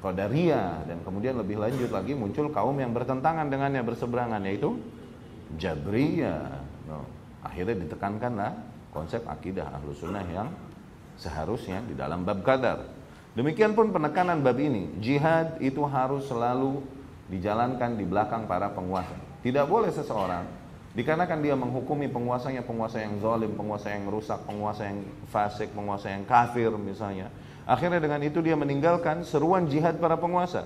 Qadariyah 0.00 0.88
dan 0.88 1.04
kemudian 1.04 1.36
lebih 1.36 1.60
lanjut 1.60 1.92
lagi 1.92 2.16
muncul 2.16 2.48
kaum 2.48 2.80
yang 2.80 2.96
bertentangan 2.96 3.52
dengannya 3.52 3.84
berseberangan 3.84 4.40
yaitu 4.48 4.80
Jabriyah. 5.60 6.56
No. 6.88 7.04
Akhirnya 7.44 7.84
ditekankanlah 7.84 8.56
konsep 8.96 9.20
akidah 9.28 9.68
ahlu 9.76 9.92
sunnah 9.92 10.24
yang 10.32 10.48
seharusnya 11.20 11.84
di 11.84 11.92
dalam 11.92 12.24
bab 12.24 12.40
kadar 12.40 12.96
Demikian 13.36 13.76
pun 13.76 13.92
penekanan 13.92 14.40
bab 14.40 14.56
ini, 14.56 14.88
jihad 14.96 15.60
itu 15.60 15.84
harus 15.84 16.24
selalu 16.24 16.80
dijalankan 17.28 17.92
di 18.00 18.08
belakang 18.08 18.48
para 18.48 18.72
penguasa. 18.72 19.12
Tidak 19.44 19.68
boleh 19.68 19.92
seseorang 19.92 20.48
dikarenakan 20.96 21.44
dia 21.44 21.52
menghukumi 21.52 22.08
penguasanya 22.08 22.64
penguasa 22.64 23.04
yang 23.04 23.20
zalim, 23.20 23.52
penguasa 23.52 23.92
yang 23.92 24.08
rusak, 24.08 24.40
penguasa 24.48 24.88
yang 24.88 25.04
fasik, 25.28 25.68
penguasa 25.76 26.08
yang 26.08 26.24
kafir 26.24 26.72
misalnya. 26.80 27.28
Akhirnya 27.68 28.00
dengan 28.00 28.24
itu 28.24 28.40
dia 28.40 28.56
meninggalkan 28.56 29.20
seruan 29.20 29.68
jihad 29.68 30.00
para 30.00 30.16
penguasa. 30.16 30.64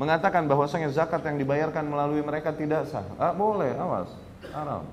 Mengatakan 0.00 0.48
bahwasanya 0.48 0.88
zakat 0.88 1.20
yang 1.28 1.36
dibayarkan 1.36 1.84
melalui 1.84 2.24
mereka 2.24 2.56
tidak 2.56 2.88
sah. 2.88 3.04
Ah, 3.20 3.36
boleh, 3.36 3.76
awas. 3.76 4.08
Haram. 4.54 4.86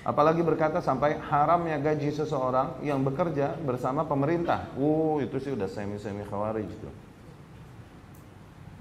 Apalagi 0.00 0.40
berkata 0.40 0.80
sampai 0.80 1.20
haramnya 1.20 1.76
gaji 1.76 2.08
seseorang 2.08 2.80
yang 2.80 3.04
bekerja 3.04 3.52
bersama 3.60 4.00
pemerintah. 4.08 4.72
Uh, 4.72 5.20
itu 5.20 5.36
sih 5.36 5.52
udah 5.52 5.68
semi-semi 5.68 6.24
khawarij 6.24 6.64
itu. 6.64 6.90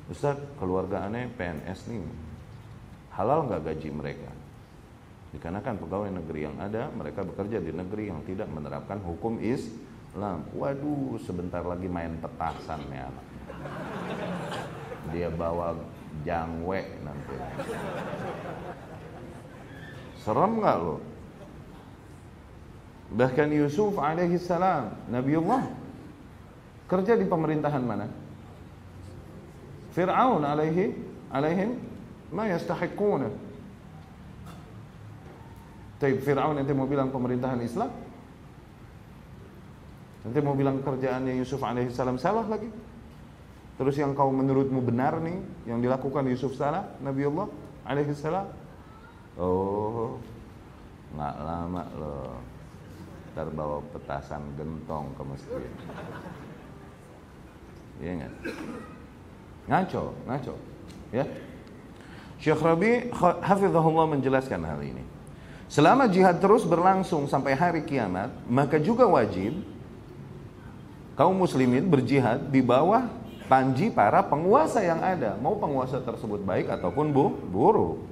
Ustaz, 0.07 0.39
keluarga 0.55 1.05
aneh 1.05 1.27
PNS 1.35 1.91
nih. 1.91 2.01
Halal 3.19 3.51
nggak 3.51 3.61
gaji 3.67 3.89
mereka? 3.91 4.31
Dikarenakan 5.35 5.75
pegawai 5.77 6.09
negeri 6.23 6.39
yang 6.47 6.57
ada, 6.57 6.89
mereka 6.89 7.21
bekerja 7.21 7.61
di 7.61 7.75
negeri 7.75 8.09
yang 8.09 8.23
tidak 8.23 8.47
menerapkan 8.49 8.97
hukum 9.03 9.37
Islam. 9.43 10.47
Waduh, 10.55 11.19
sebentar 11.21 11.61
lagi 11.61 11.85
main 11.91 12.15
petasan 12.17 12.79
ya. 12.89 13.11
Dia 15.11 15.29
bawa 15.29 15.75
jangwe 16.23 16.81
nanti. 17.03 17.35
Serem 20.23 20.63
nggak 20.63 20.77
lo? 20.79 21.08
Bahkan 23.09 23.49
Yusuf 23.49 23.97
alaihi 23.97 24.37
salam, 24.37 24.93
Nabiullah 25.09 25.65
kerja 26.85 27.17
di 27.17 27.25
pemerintahan 27.25 27.81
mana? 27.81 28.05
Fir'aun 29.97 30.45
alaihi 30.45 30.93
alaihim 31.33 31.81
ma 32.29 32.45
yastahiquna. 32.45 33.29
Tapi 35.97 36.21
Fir'aun 36.21 36.61
nanti 36.61 36.73
mau 36.77 36.85
bilang 36.85 37.09
pemerintahan 37.09 37.57
Islam? 37.65 37.89
Nanti 40.29 40.39
mau 40.45 40.53
bilang 40.53 40.77
kerjaannya 40.85 41.33
Yusuf 41.41 41.65
alaihi 41.65 41.89
salam 41.89 42.21
salah 42.21 42.45
lagi? 42.45 42.69
Terus 43.81 43.95
yang 43.97 44.13
kau 44.13 44.29
menurutmu 44.29 44.85
benar 44.85 45.17
nih, 45.23 45.39
yang 45.65 45.81
dilakukan 45.81 46.29
Yusuf 46.29 46.53
salah, 46.53 46.93
Nabiullah 47.01 47.49
alaihi 47.89 48.13
salam? 48.13 48.45
Oh, 49.39 50.19
nggak 51.15 51.35
lama 51.41 51.83
loh 51.97 52.48
ntar 53.39 53.55
bawa 53.55 53.79
petasan 53.95 54.43
gentong 54.59 55.15
ke 55.15 55.23
masjid. 55.23 55.63
Iya 58.03 58.11
nggak? 58.19 58.33
Ngaco 59.71 60.03
ngaco. 60.27 60.53
Ya. 61.15 61.23
Syekh 62.35 62.59
Rabi 62.59 63.07
hafizahullah 63.39 64.11
menjelaskan 64.11 64.59
hal 64.67 64.83
ini. 64.83 65.07
Selama 65.71 66.11
jihad 66.11 66.43
terus 66.43 66.67
berlangsung 66.67 67.31
sampai 67.31 67.55
hari 67.55 67.87
kiamat 67.87 68.27
maka 68.43 68.75
juga 68.75 69.07
wajib 69.07 69.55
kaum 71.15 71.39
muslimin 71.39 71.87
berjihad 71.87 72.43
di 72.51 72.59
bawah 72.59 73.07
panji 73.47 73.87
para 73.87 74.19
penguasa 74.19 74.83
yang 74.83 74.99
ada. 74.99 75.39
Mau 75.39 75.55
penguasa 75.55 76.03
tersebut 76.03 76.43
baik 76.43 76.67
ataupun 76.67 77.15
bu 77.15 77.31
buruk 77.47 78.03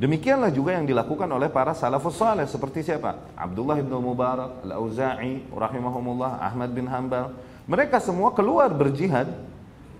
Demikianlah 0.00 0.48
juga 0.48 0.72
yang 0.72 0.88
dilakukan 0.88 1.28
oleh 1.28 1.52
para 1.52 1.76
salafus 1.76 2.16
saleh 2.16 2.48
seperti 2.48 2.80
siapa? 2.80 3.20
Abdullah 3.36 3.76
bin 3.84 3.92
Mubarak, 3.92 4.64
Al-Auza'i, 4.64 5.44
rahimahumullah, 5.52 6.40
Ahmad 6.40 6.72
bin 6.72 6.88
Hambal. 6.88 7.36
Mereka 7.68 8.00
semua 8.00 8.32
keluar 8.32 8.72
berjihad, 8.72 9.28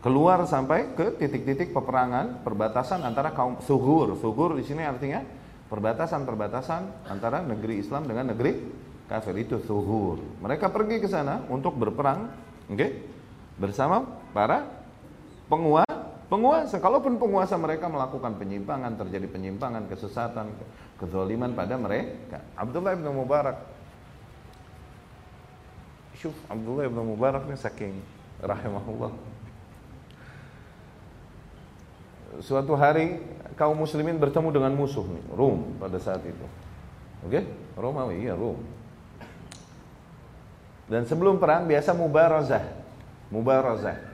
keluar 0.01 0.41
sampai 0.49 0.97
ke 0.97 1.21
titik-titik 1.21 1.77
peperangan, 1.77 2.41
perbatasan 2.41 3.05
antara 3.05 3.37
kaum 3.37 3.61
sugur. 3.61 4.17
Sugur 4.17 4.57
di 4.57 4.65
sini 4.65 4.89
artinya 4.89 5.21
perbatasan-perbatasan 5.69 7.13
antara 7.13 7.45
negeri 7.45 7.85
Islam 7.85 8.09
dengan 8.09 8.33
negeri 8.33 8.57
kafir 9.05 9.37
itu 9.37 9.61
sugur. 9.69 10.17
Mereka 10.41 10.73
pergi 10.73 10.97
ke 11.05 11.13
sana 11.13 11.45
untuk 11.53 11.77
berperang, 11.77 12.33
oke? 12.73 12.77
Okay? 12.81 13.05
Bersama 13.61 14.09
para 14.33 14.65
penguasa 15.45 16.00
Penguasa, 16.31 16.79
kalaupun 16.79 17.19
penguasa 17.19 17.59
mereka 17.59 17.90
melakukan 17.90 18.38
penyimpangan, 18.38 18.95
terjadi 18.95 19.27
penyimpangan, 19.27 19.90
kesesatan, 19.90 20.55
kezaliman 20.95 21.51
pada 21.59 21.75
mereka. 21.75 22.38
Abdullah 22.55 22.95
bin 22.95 23.11
Mubarak. 23.11 23.59
Syuf, 26.14 26.38
Abdullah 26.47 26.87
bin 26.87 27.03
Mubarak 27.03 27.51
ini 27.51 27.59
saking 27.59 27.99
rahimahullah. 28.47 29.11
Suatu 32.38 32.79
hari 32.79 33.19
kaum 33.59 33.75
muslimin 33.75 34.14
bertemu 34.14 34.55
dengan 34.55 34.71
musuh 34.79 35.03
nih, 35.03 35.35
Rum 35.35 35.83
pada 35.83 35.99
saat 35.99 36.23
itu. 36.23 36.47
Oke? 37.27 37.43
Okay? 37.43 37.45
Romawi, 37.75 38.23
iya 38.23 38.38
Rum. 38.38 38.62
Dan 40.87 41.11
sebelum 41.11 41.43
perang 41.43 41.66
biasa 41.66 41.90
mubarazah. 41.90 42.62
Mubarazah 43.35 44.10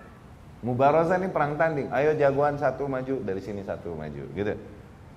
Mubarazah 0.67 1.23
ini 1.23 1.31
perang 1.31 1.55
tanding. 1.55 1.87
Ayo 1.95 2.19
jagoan 2.19 2.59
satu 2.59 2.91
maju 2.91 3.23
dari 3.23 3.39
sini 3.39 3.63
satu 3.63 3.95
maju, 3.95 4.27
gitu. 4.35 4.59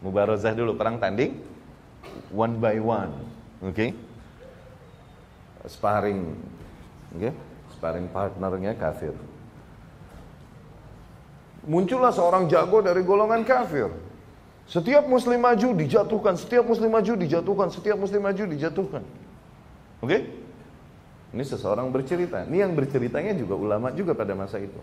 Mubarazah 0.05 0.53
dulu 0.53 0.77
perang 0.77 1.01
tanding, 1.01 1.41
one 2.29 2.61
by 2.61 2.77
one, 2.77 3.09
oke? 3.65 3.73
Okay? 3.73 3.89
Sparring, 5.65 6.37
oke? 7.17 7.17
Okay? 7.17 7.31
Sparring 7.73 8.05
partnernya 8.13 8.77
kafir. 8.77 9.17
Muncullah 11.65 12.13
seorang 12.13 12.45
jago 12.45 12.85
dari 12.85 13.01
golongan 13.01 13.41
kafir. 13.41 13.89
Setiap 14.69 15.09
muslim 15.09 15.41
maju 15.41 15.73
dijatuhkan, 15.73 16.37
setiap 16.37 16.61
muslim 16.61 16.93
maju 16.93 17.17
dijatuhkan, 17.17 17.73
setiap 17.73 17.97
muslim 17.97 18.21
maju 18.21 18.43
dijatuhkan. 18.53 19.01
Oke? 19.97 20.13
Okay? 20.13 20.21
Ini 21.33 21.41
seseorang 21.41 21.89
bercerita. 21.89 22.45
Ini 22.45 22.69
yang 22.69 22.77
berceritanya 22.77 23.33
juga 23.33 23.57
ulama 23.57 23.89
juga 23.89 24.13
pada 24.13 24.37
masa 24.37 24.61
itu. 24.61 24.77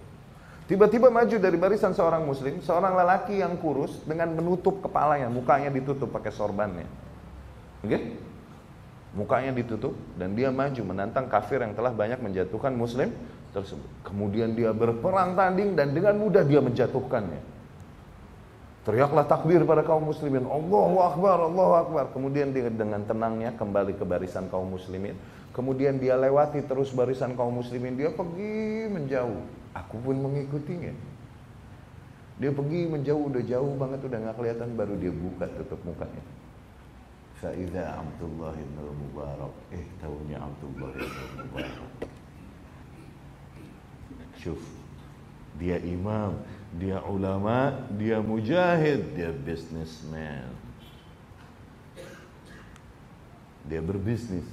Tiba-tiba 0.67 1.15
maju 1.15 1.37
dari 1.39 1.55
barisan 1.55 1.95
seorang 1.95 2.27
muslim, 2.27 2.59
seorang 2.59 2.99
lelaki 2.99 3.39
yang 3.39 3.55
kurus 3.63 4.03
dengan 4.03 4.35
menutup 4.35 4.83
kepalanya, 4.83 5.31
mukanya 5.31 5.71
ditutup 5.71 6.11
pakai 6.11 6.35
sorbannya. 6.35 6.87
Oke? 7.87 7.91
Okay? 7.91 8.03
Mukanya 9.15 9.55
ditutup 9.55 9.95
dan 10.19 10.35
dia 10.35 10.51
maju 10.51 10.83
menantang 10.83 11.31
kafir 11.31 11.63
yang 11.63 11.73
telah 11.73 11.95
banyak 11.95 12.19
menjatuhkan 12.19 12.75
muslim 12.75 13.15
tersebut. 13.55 13.89
Kemudian 14.05 14.53
dia 14.53 14.75
berperang 14.75 15.39
tanding 15.39 15.79
dan 15.79 15.95
dengan 15.95 16.19
mudah 16.19 16.43
dia 16.43 16.61
menjatuhkannya. 16.61 17.41
Teriaklah 18.87 19.27
takbir 19.27 19.67
pada 19.67 19.83
kaum 19.83 20.03
muslimin. 20.03 20.47
Allahu 20.47 21.03
Akbar, 21.03 21.43
Allahu 21.43 21.73
Akbar. 21.75 22.05
Kemudian 22.15 22.55
dia 22.55 22.71
dengan 22.71 23.03
tenangnya 23.03 23.51
kembali 23.55 23.99
ke 23.99 24.07
barisan 24.07 24.47
kaum 24.47 24.71
muslimin. 24.71 25.19
Kemudian 25.51 25.99
dia 25.99 26.15
lewati 26.15 26.63
terus 26.63 26.95
barisan 26.95 27.35
kaum 27.35 27.57
muslimin. 27.57 27.99
Dia 27.99 28.15
pergi 28.15 28.87
menjauh. 28.87 29.43
Aku 29.85 30.01
pun 30.01 30.17
mengikutinya. 30.17 30.93
Dia 32.37 32.53
pergi 32.53 32.89
menjauh, 32.89 33.33
udah 33.33 33.43
jauh 33.45 33.73
banget, 33.77 34.01
udah 34.05 34.19
nggak 34.25 34.37
kelihatan. 34.37 34.69
Baru 34.77 34.95
dia 34.97 35.13
buka 35.13 35.49
tutup 35.57 35.81
mukanya. 35.85 36.25
Faidah 37.41 38.01
Abdullah 38.01 38.57
ibn 38.57 38.77
Mubarak. 38.81 39.53
Eh, 39.73 39.85
tahunya 40.01 40.41
Abdullah 40.41 40.93
ibn 40.97 41.29
Mubarak. 41.45 41.91
Syuf. 44.41 44.65
Dia 45.57 45.81
imam 45.81 46.37
dia 46.77 47.01
ulama, 47.09 47.73
dia 47.97 48.21
mujahid, 48.21 49.17
dia 49.17 49.33
businessman. 49.33 50.51
Dia 53.67 53.81
berbisnis 53.83 54.47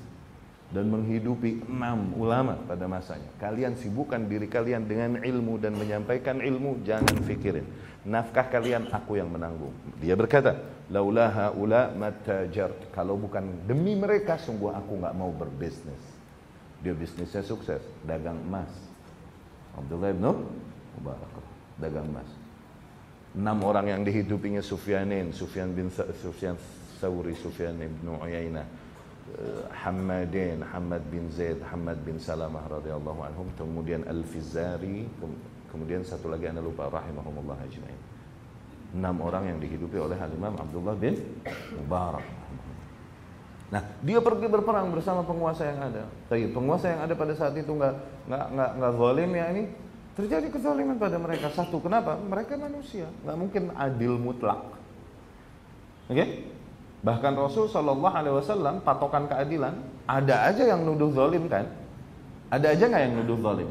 dan 0.73 0.89
menghidupi 0.89 1.69
enam 1.69 2.17
ulama 2.17 2.57
pada 2.65 2.89
masanya. 2.89 3.29
Kalian 3.37 3.77
sibukkan 3.77 4.25
diri 4.25 4.49
kalian 4.49 4.89
dengan 4.89 5.21
ilmu 5.21 5.61
dan 5.61 5.77
menyampaikan 5.77 6.41
ilmu, 6.41 6.81
jangan 6.81 7.21
fikirin. 7.21 7.63
Nafkah 8.03 8.49
kalian 8.49 8.89
aku 8.89 9.21
yang 9.21 9.29
menanggung. 9.29 9.71
Dia 10.01 10.17
berkata, 10.17 10.57
laulaha 10.89 11.53
ula 11.53 11.93
matajar. 11.93 12.73
Kalau 12.89 13.15
bukan 13.21 13.69
demi 13.69 13.93
mereka, 13.93 14.41
sungguh 14.41 14.73
aku 14.73 14.97
nggak 14.97 15.13
mau 15.13 15.29
berbisnis. 15.29 16.03
Dia 16.81 16.97
bisnisnya 16.97 17.45
sukses, 17.45 17.79
dagang 18.03 18.41
emas. 18.43 18.67
Abdullah 19.77 20.11
ibn 20.11 20.25
Mubarak 20.99 21.33
dagang 21.77 22.09
emas. 22.09 22.29
Enam 23.33 23.65
orang 23.65 23.89
yang 23.89 24.01
dihidupinya 24.05 24.61
Sufyanin, 24.61 25.33
Sufyan 25.33 25.73
bin 25.73 25.89
Sufyan 26.21 26.53
Sauri, 27.01 27.33
Sufyan 27.33 27.73
bin 27.73 27.89
Uyainah, 28.05 28.67
Hamadin, 29.71 30.61
Hamad 30.61 31.03
bin 31.09 31.31
Zaid, 31.31 31.59
Hamad 31.67 31.99
bin 32.03 32.19
Salamah 32.19 32.63
radhiyallahu 32.69 33.19
anhum, 33.23 33.47
kemudian 33.55 34.03
Al-Fizari, 34.05 35.07
kemudian 35.71 36.03
satu 36.03 36.29
lagi 36.31 36.47
anda 36.47 36.61
lupa 36.63 36.91
rahimahumullah 36.91 37.57
ajmain. 37.63 37.99
Enam 38.93 39.15
orang 39.25 39.49
yang 39.49 39.57
dihidupi 39.57 39.97
oleh 39.97 40.15
Al-Imam 40.19 40.53
Abdullah 40.53 40.93
bin 40.93 41.17
Mubarak. 41.81 42.25
Nah, 43.73 43.81
dia 44.05 44.21
pergi 44.21 44.45
berperang 44.45 44.93
bersama 44.93 45.25
penguasa 45.25 45.65
yang 45.65 45.81
ada. 45.81 46.05
Tapi 46.29 46.53
penguasa 46.53 46.93
yang 46.93 47.01
ada 47.09 47.13
pada 47.17 47.33
saat 47.33 47.57
itu 47.57 47.73
nggak 47.73 47.95
nggak 48.29 48.45
nggak 48.53 48.71
nggak 48.77 48.93
zalim 49.01 49.31
ya 49.33 49.45
ini, 49.49 49.63
Terjadi 50.13 50.45
kezaliman 50.53 51.01
pada 51.01 51.17
mereka. 51.17 51.49
Satu, 51.49 51.81
kenapa? 51.81 52.13
Mereka 52.21 52.53
manusia, 52.53 53.09
nggak 53.25 53.37
mungkin 53.37 53.63
adil 53.73 54.21
mutlak. 54.21 54.61
Oke? 56.05 56.13
Okay? 56.13 56.27
Bahkan 57.03 57.35
Rasul 57.35 57.67
Shallallahu 57.67 58.15
Alaihi 58.15 58.35
Wasallam 58.39 58.79
patokan 58.79 59.27
keadilan 59.27 59.75
ada 60.07 60.47
aja 60.47 60.63
yang 60.71 60.87
nuduh 60.87 61.11
zalim 61.11 61.51
kan? 61.51 61.67
Ada 62.47 62.71
aja 62.71 62.83
nggak 62.87 63.03
yang 63.03 63.13
nuduh 63.19 63.39
zalim? 63.43 63.69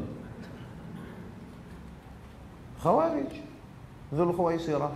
Khawarij, 2.83 3.33
Zul 4.13 4.31
Khawaisirah. 4.35 4.93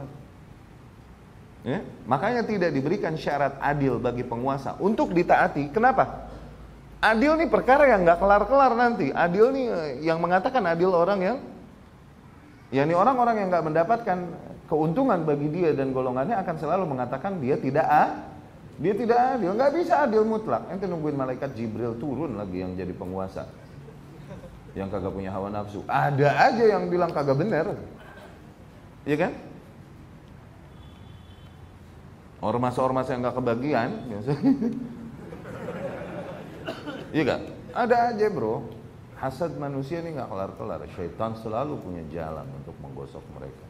Ya? 1.66 1.82
Makanya 2.06 2.46
tidak 2.46 2.76
diberikan 2.76 3.18
syarat 3.18 3.58
adil 3.58 3.98
bagi 3.98 4.22
penguasa 4.22 4.78
untuk 4.78 5.12
ditaati. 5.12 5.74
Kenapa? 5.74 6.30
Adil 7.02 7.42
nih 7.42 7.50
perkara 7.50 7.90
yang 7.90 8.06
nggak 8.06 8.22
kelar-kelar 8.22 8.72
nanti. 8.78 9.10
Adil 9.10 9.50
nih 9.50 9.66
eh, 9.66 9.90
yang 10.06 10.22
mengatakan 10.22 10.62
adil 10.68 10.94
orang 10.94 11.20
yang 11.20 11.38
yakni 12.70 12.94
orang-orang 12.94 13.42
yang 13.42 13.48
nggak 13.50 13.66
mendapatkan 13.66 14.18
keuntungan 14.68 15.24
bagi 15.24 15.48
dia 15.50 15.72
dan 15.72 15.96
golongannya 15.96 16.36
akan 16.36 16.56
selalu 16.60 16.84
mengatakan 16.88 17.40
dia 17.40 17.56
tidak 17.56 17.88
a, 17.88 18.04
dia 18.78 18.94
tidak 18.94 19.20
adil, 19.36 19.52
nggak 19.56 19.74
bisa 19.74 20.04
adil 20.06 20.24
mutlak. 20.28 20.68
Ente 20.70 20.86
nungguin 20.86 21.18
malaikat 21.18 21.56
Jibril 21.56 21.96
turun 21.98 22.36
lagi 22.36 22.62
yang 22.62 22.76
jadi 22.76 22.94
penguasa, 22.94 23.48
yang 24.76 24.92
kagak 24.92 25.12
punya 25.16 25.32
hawa 25.32 25.50
nafsu. 25.50 25.82
Ada 25.88 26.30
aja 26.52 26.64
yang 26.78 26.92
bilang 26.92 27.10
kagak 27.10 27.40
bener, 27.40 27.74
iya 29.08 29.18
kan? 29.18 29.34
Ormas-ormas 32.38 33.10
yang 33.10 33.26
nggak 33.26 33.36
kebagian, 33.40 33.90
Iya 37.16 37.24
kan? 37.24 37.42
Ada 37.72 37.96
aja 38.14 38.26
bro. 38.32 38.68
Hasad 39.18 39.58
manusia 39.58 40.04
ini 40.04 40.14
nggak 40.14 40.30
kelar-kelar. 40.30 40.82
Syaitan 40.94 41.34
selalu 41.40 41.82
punya 41.82 42.04
jalan 42.14 42.46
untuk 42.62 42.76
menggosok 42.84 43.24
mereka. 43.34 43.67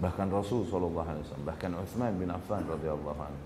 Bahkan 0.00 0.32
Rasul 0.32 0.64
Shallallahu 0.64 1.04
Alaihi 1.04 1.24
Wasallam, 1.28 1.46
bahkan 1.46 1.70
Utsman 1.76 2.12
bin 2.16 2.32
Affan 2.32 2.64
radhiyallahu 2.64 3.20
anhu. 3.20 3.44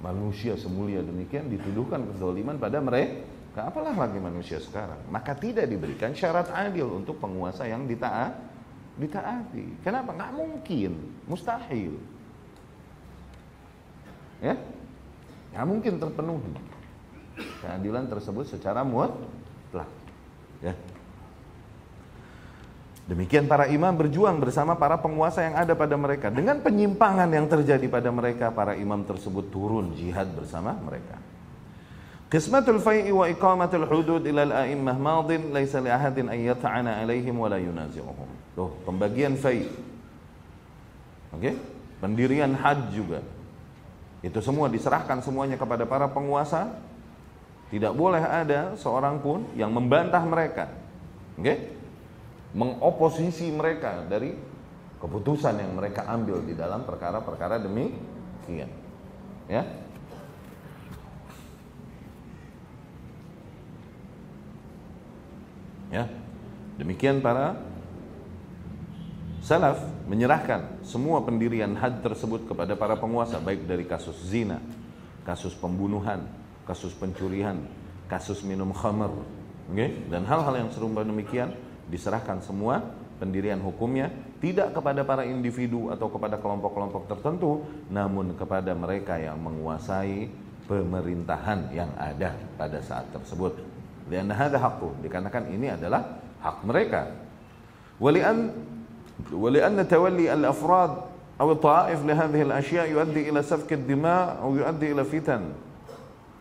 Manusia 0.00 0.56
semulia 0.56 1.04
demikian 1.04 1.52
dituduhkan 1.52 2.04
kezaliman 2.12 2.56
pada 2.56 2.80
mereka. 2.80 3.24
Apalah 3.56 3.96
lagi 3.96 4.20
manusia 4.20 4.60
sekarang. 4.60 5.00
Maka 5.08 5.32
tidak 5.32 5.68
diberikan 5.68 6.12
syarat 6.12 6.52
adil 6.52 6.92
untuk 7.00 7.16
penguasa 7.16 7.64
yang 7.64 7.88
ditaat, 7.88 8.36
ditaati. 9.00 9.80
Kenapa? 9.80 10.12
Nggak 10.12 10.32
mungkin, 10.36 10.92
mustahil. 11.24 11.96
Ya, 14.44 14.52
nggak 15.56 15.64
mungkin 15.64 15.92
terpenuhi 15.96 16.52
keadilan 17.36 18.08
tersebut 18.08 18.44
secara 18.48 18.80
mutlak. 18.84 19.88
Ya. 20.64 20.72
Demikian 23.06 23.46
para 23.46 23.70
imam 23.70 23.94
berjuang 23.94 24.42
bersama 24.42 24.74
para 24.74 24.98
penguasa 24.98 25.46
yang 25.46 25.54
ada 25.54 25.78
pada 25.78 25.94
mereka. 25.94 26.26
Dengan 26.26 26.58
penyimpangan 26.58 27.30
yang 27.30 27.46
terjadi 27.46 27.86
pada 27.86 28.10
mereka, 28.10 28.50
para 28.50 28.74
imam 28.74 29.06
tersebut 29.06 29.46
turun 29.54 29.94
jihad 29.94 30.26
bersama 30.34 30.74
mereka. 30.74 31.14
Qismatul 32.26 32.82
fai'i 32.82 33.14
wa 33.14 33.30
iqamatul 33.30 33.86
hudud 33.86 34.26
ila 34.26 34.42
al-a'immah 34.50 34.98
madin 34.98 35.54
laisa 35.54 35.78
li 35.78 35.86
ahadin 35.86 36.26
an 36.26 36.86
alaihim 36.90 37.38
wa 37.38 37.46
la 37.46 37.62
yunazi'uhum. 37.62 38.58
Tuh, 38.58 38.74
pembagian 38.82 39.38
fai'. 39.38 39.62
Oke? 41.30 41.38
Okay? 41.38 41.54
Pendirian 42.02 42.58
had 42.58 42.90
juga. 42.90 43.22
Itu 44.18 44.42
semua 44.42 44.66
diserahkan 44.66 45.22
semuanya 45.22 45.54
kepada 45.54 45.86
para 45.86 46.10
penguasa 46.10 46.74
tidak 47.70 47.94
boleh 47.94 48.22
ada 48.22 48.74
seorang 48.74 49.22
pun 49.22 49.46
yang 49.54 49.70
membantah 49.70 50.26
mereka. 50.26 50.74
Oke? 51.38 51.46
Okay? 51.46 51.56
Mengoposisi 52.56 53.52
mereka 53.52 54.08
dari 54.08 54.32
keputusan 54.96 55.60
yang 55.60 55.76
mereka 55.76 56.08
ambil 56.08 56.40
di 56.40 56.56
dalam 56.56 56.88
perkara-perkara 56.88 57.60
demikian. 57.60 58.70
Ya. 59.46 59.62
Ya. 65.92 66.04
Demikian 66.80 67.20
para 67.20 67.60
salaf 69.44 69.78
menyerahkan 70.10 70.82
semua 70.82 71.22
pendirian 71.22 71.76
had 71.78 72.02
tersebut 72.02 72.48
kepada 72.50 72.74
para 72.74 72.98
penguasa 72.98 73.38
baik 73.38 73.68
dari 73.68 73.86
kasus 73.86 74.16
zina, 74.26 74.58
kasus 75.22 75.54
pembunuhan, 75.54 76.26
kasus 76.66 76.90
pencurian, 76.96 77.62
kasus 78.10 78.42
minum 78.42 78.74
khamar, 78.74 79.12
okay? 79.70 80.02
dan 80.10 80.26
hal-hal 80.26 80.66
yang 80.66 80.70
serupa 80.74 81.06
demikian 81.06 81.54
diserahkan 81.89 82.39
semua 82.43 82.81
pendirian 83.21 83.61
hukumnya 83.61 84.09
tidak 84.41 84.73
kepada 84.73 85.05
para 85.05 85.23
individu 85.27 85.93
atau 85.93 86.09
kepada 86.09 86.41
kelompok-kelompok 86.41 87.05
tertentu, 87.05 87.61
namun 87.93 88.33
kepada 88.33 88.73
mereka 88.73 89.21
yang 89.21 89.37
menguasai 89.37 90.25
pemerintahan 90.65 91.69
yang 91.69 91.91
ada 91.99 92.33
pada 92.57 92.81
saat 92.81 93.05
tersebut. 93.13 93.53
Dan 94.09 94.33
ada 94.33 94.57
hakku, 94.57 94.97
dikarenakan 95.05 95.53
ini 95.53 95.69
adalah 95.77 96.19
hak 96.41 96.65
mereka. 96.65 97.13
Walian 98.01 98.49
ولأن 99.33 99.87
تولي 99.87 100.33
الأفراد 100.33 100.91
أو 101.41 101.51
الطائف 101.51 102.05
لهذه 102.05 102.41
الأشياء 102.41 102.89
يؤدي 102.89 103.29
إلى 103.29 103.43
سفك 103.43 103.73
الدماء 103.73 104.41
أو 104.41 104.55
يؤدي 104.55 104.91
إلى 104.91 105.03
فتن 105.03 105.41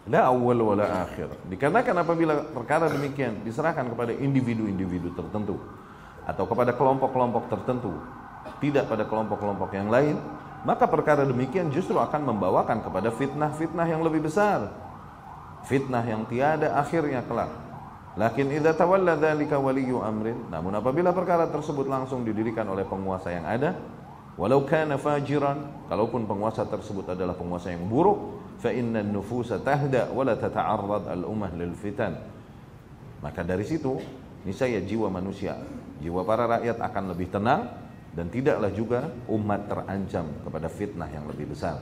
La 0.06 0.30
awal 0.30 0.62
wala 0.62 0.86
akhir. 1.02 1.34
Dikarenakan 1.50 2.06
apabila 2.06 2.34
perkara 2.54 2.86
demikian 2.94 3.42
diserahkan 3.42 3.90
kepada 3.90 4.14
individu-individu 4.14 5.18
tertentu 5.18 5.58
atau 6.30 6.46
kepada 6.46 6.78
kelompok-kelompok 6.78 7.50
tertentu, 7.50 7.90
tidak 8.62 8.86
pada 8.86 9.10
kelompok-kelompok 9.10 9.74
yang 9.74 9.90
lain, 9.90 10.22
maka 10.62 10.86
perkara 10.86 11.26
demikian 11.26 11.74
justru 11.74 11.98
akan 11.98 12.22
membawakan 12.22 12.86
kepada 12.86 13.10
fitnah-fitnah 13.10 13.88
yang 13.90 14.06
lebih 14.06 14.30
besar. 14.30 14.70
Fitnah 15.66 16.06
yang 16.06 16.30
tiada 16.30 16.78
akhirnya 16.78 17.26
kelak. 17.26 17.50
Lakin 18.14 18.54
idza 18.54 18.78
tawalla 18.78 19.18
dzalika 19.18 19.58
waliyyu 19.58 20.06
amrin, 20.06 20.38
namun 20.54 20.72
apabila 20.78 21.12
perkara 21.18 21.50
tersebut 21.50 21.90
langsung 21.90 22.22
didirikan 22.22 22.64
oleh 22.70 22.86
penguasa 22.86 23.34
yang 23.34 23.44
ada, 23.44 23.74
walau 24.38 24.62
kana 24.70 25.02
fajiran, 25.02 25.66
kalaupun 25.90 26.30
penguasa 26.30 26.62
tersebut 26.64 27.12
adalah 27.12 27.34
penguasa 27.34 27.74
yang 27.74 27.84
buruk, 27.90 28.35
fa 28.60 28.70
inna 28.72 29.04
nufusa 29.04 29.60
tahda 29.60 30.12
wa 30.12 30.24
la 30.24 30.36
tata'arrad 30.40 31.12
al 31.12 31.22
lil 31.60 31.76
fitan 31.76 32.36
maka 33.26 33.42
dari 33.42 33.66
situ 33.66 33.98
niscaya 34.46 34.78
jiwa 34.78 35.10
manusia, 35.10 35.58
jiwa 35.98 36.22
para 36.22 36.46
rakyat 36.46 36.78
akan 36.78 37.04
lebih 37.18 37.34
tenang 37.34 37.74
dan 38.14 38.30
tidaklah 38.30 38.70
juga 38.70 39.10
umat 39.26 39.66
terancam 39.66 40.30
kepada 40.46 40.70
fitnah 40.70 41.10
yang 41.10 41.26
lebih 41.26 41.50
besar. 41.50 41.82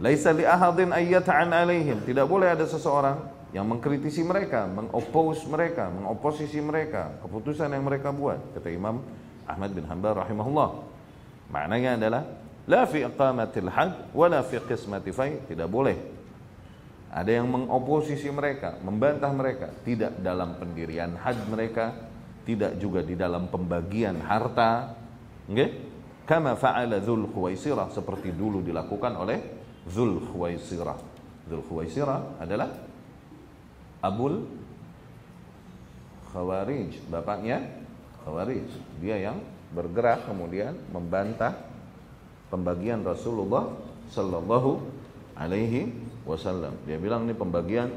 Laisa 0.00 0.32
li 0.34 0.42
ahadin 0.42 0.90
ayyata'an 0.90 1.52
alaihim. 1.54 2.02
Tidak 2.02 2.26
boleh 2.26 2.50
ada 2.50 2.66
seseorang 2.66 3.20
yang 3.54 3.68
mengkritisi 3.68 4.26
mereka, 4.26 4.66
mengopos 4.66 5.46
mereka, 5.46 5.86
mengoposisi 5.86 6.58
mereka, 6.58 7.14
keputusan 7.22 7.70
yang 7.70 7.86
mereka 7.86 8.10
buat. 8.10 8.40
Kata 8.58 8.72
Imam 8.72 9.04
Ahmad 9.46 9.70
bin 9.70 9.86
Hanbal 9.86 10.18
rahimahullah. 10.18 10.82
Maknanya 11.52 12.00
adalah 12.00 12.22
la 12.68 12.88
fi 12.88 13.04
iqamatil 13.04 13.68
had 13.68 14.10
wa 14.12 14.26
la 14.28 14.40
fi 14.44 14.60
qismati 14.60 15.10
fai. 15.12 15.44
Tidak 15.48 15.68
boleh 15.68 15.96
ada 17.14 17.30
yang 17.30 17.46
mengoposisi 17.46 18.26
mereka, 18.34 18.74
membantah 18.82 19.30
mereka, 19.30 19.70
tidak 19.86 20.18
dalam 20.18 20.58
pendirian 20.58 21.14
had 21.14 21.38
mereka, 21.46 21.94
tidak 22.42 22.74
juga 22.82 23.06
di 23.06 23.14
dalam 23.14 23.46
pembagian 23.46 24.18
harta. 24.18 24.98
Okay? 25.46 25.94
Kama 26.26 26.58
fa'ala 26.58 26.98
Dzul 26.98 27.30
Khuwaisirah 27.30 27.94
seperti 27.94 28.34
dulu 28.34 28.64
dilakukan 28.66 29.14
oleh 29.14 29.38
Dzul 29.86 30.26
Khuwaisirah. 30.26 30.98
Dzul 31.46 31.62
Khuwaisirah 31.68 32.42
adalah 32.42 32.72
Abul 34.02 34.42
Khawarij, 36.34 36.98
bapaknya 37.12 37.62
Khawarij. 38.26 38.66
Dia 38.98 39.22
yang 39.22 39.38
bergerak 39.70 40.26
kemudian 40.26 40.74
membantah 40.90 41.73
pembagian 42.54 43.02
Rasulullah 43.02 43.74
sallallahu 44.14 44.78
alaihi 45.34 45.90
wasallam. 46.22 46.78
Dia 46.86 47.02
bilang 47.02 47.26
ini 47.26 47.34
pembagian 47.34 47.90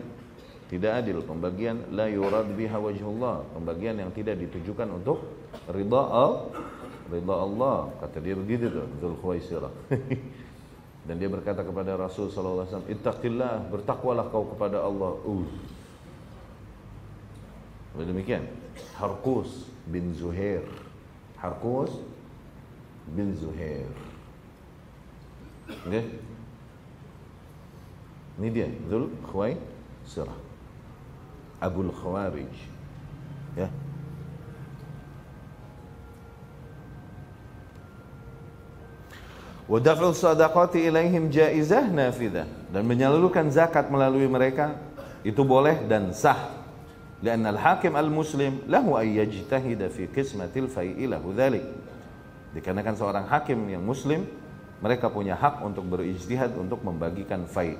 tidak 0.67 1.05
adil, 1.05 1.21
pembagian 1.21 1.93
la 1.93 2.09
yurad 2.09 2.49
biha 2.57 2.81
wajhullah, 2.81 3.45
pembagian 3.53 4.01
yang 4.01 4.09
tidak 4.11 4.41
ditujukan 4.41 4.97
untuk 4.97 5.21
ridha 5.69 6.03
al 6.09 6.49
ridha 7.13 7.35
Allah. 7.37 7.93
Kata 8.01 8.17
dia 8.17 8.33
begitu 8.33 8.73
tuh. 8.73 8.89
Dan 11.07 11.23
dia 11.23 11.31
berkata 11.31 11.63
kepada 11.63 11.95
Rasul 11.95 12.27
sallallahu 12.27 12.67
alaihi 12.67 12.73
wasallam, 12.73 12.91
"Ittaqillah, 12.91 13.53
bertakwalah 13.71 14.27
kau 14.27 14.43
kepada 14.51 14.83
Allah." 14.83 15.15
Uh. 15.23 15.47
Demikian. 17.95 18.43
Harkus 18.99 19.71
bin 19.87 20.11
Zuhair. 20.13 20.61
Harkus 21.39 21.89
bin 23.15 23.31
Zuhair. 23.39 23.87
Okay? 25.67 26.03
Ini 28.37 28.47
dia 28.53 28.67
Zul 28.87 29.09
Khwai 29.27 29.57
Sirah. 30.05 30.37
Abul 31.57 31.89
Khawarij. 31.89 32.53
Ya. 33.57 33.67
Wadaf'ul 39.67 40.15
sadaqati 40.15 40.87
ilaihim 40.87 41.27
jaizah 41.27 41.91
nafidah 41.91 42.47
Dan 42.71 42.87
menyalurkan 42.87 43.51
zakat 43.51 43.91
melalui 43.91 44.23
mereka 44.23 44.79
Itu 45.27 45.43
boleh 45.43 45.83
dan 45.91 46.15
sah. 46.15 46.55
Lianna 47.19 47.51
al-hakim 47.51 47.97
al-muslim 47.97 48.63
Lahu 48.69 48.95
ay 48.95 49.17
yajtahida 49.17 49.89
fi 49.89 50.07
qismatil 50.07 50.69
fai'i 50.69 51.09
lahu 51.09 51.33
dhalik. 51.33 51.65
Dikarenakan 52.53 52.95
seorang 52.95 53.25
hakim 53.27 53.65
yang 53.67 53.81
muslim 53.81 54.23
mereka 54.77 55.09
punya 55.09 55.33
hak 55.33 55.63
untuk 55.65 55.85
berijtihad 55.89 56.53
untuk 56.53 56.85
membagikan 56.85 57.45
faid. 57.49 57.79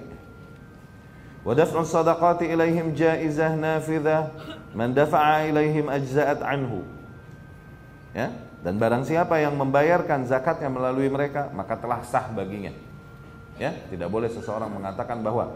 Wadafun 1.46 1.88
sadaqati 1.88 2.50
ilaihim 2.50 2.98
jaizah 2.98 3.56
nafidah 3.56 4.34
man 4.76 4.92
dafa'a 4.92 5.48
ilaihim 5.48 5.88
ajza'at 5.88 6.44
anhu. 6.44 6.84
Ya, 8.12 8.34
dan 8.66 8.82
barang 8.82 9.06
siapa 9.06 9.38
yang 9.38 9.54
membayarkan 9.56 10.26
zakat 10.26 10.60
yang 10.60 10.74
melalui 10.74 11.08
mereka, 11.08 11.54
maka 11.54 11.78
telah 11.78 12.02
sah 12.02 12.28
baginya. 12.34 12.74
Ya, 13.62 13.74
tidak 13.88 14.10
boleh 14.10 14.28
seseorang 14.28 14.70
mengatakan 14.74 15.22
bahwa 15.22 15.54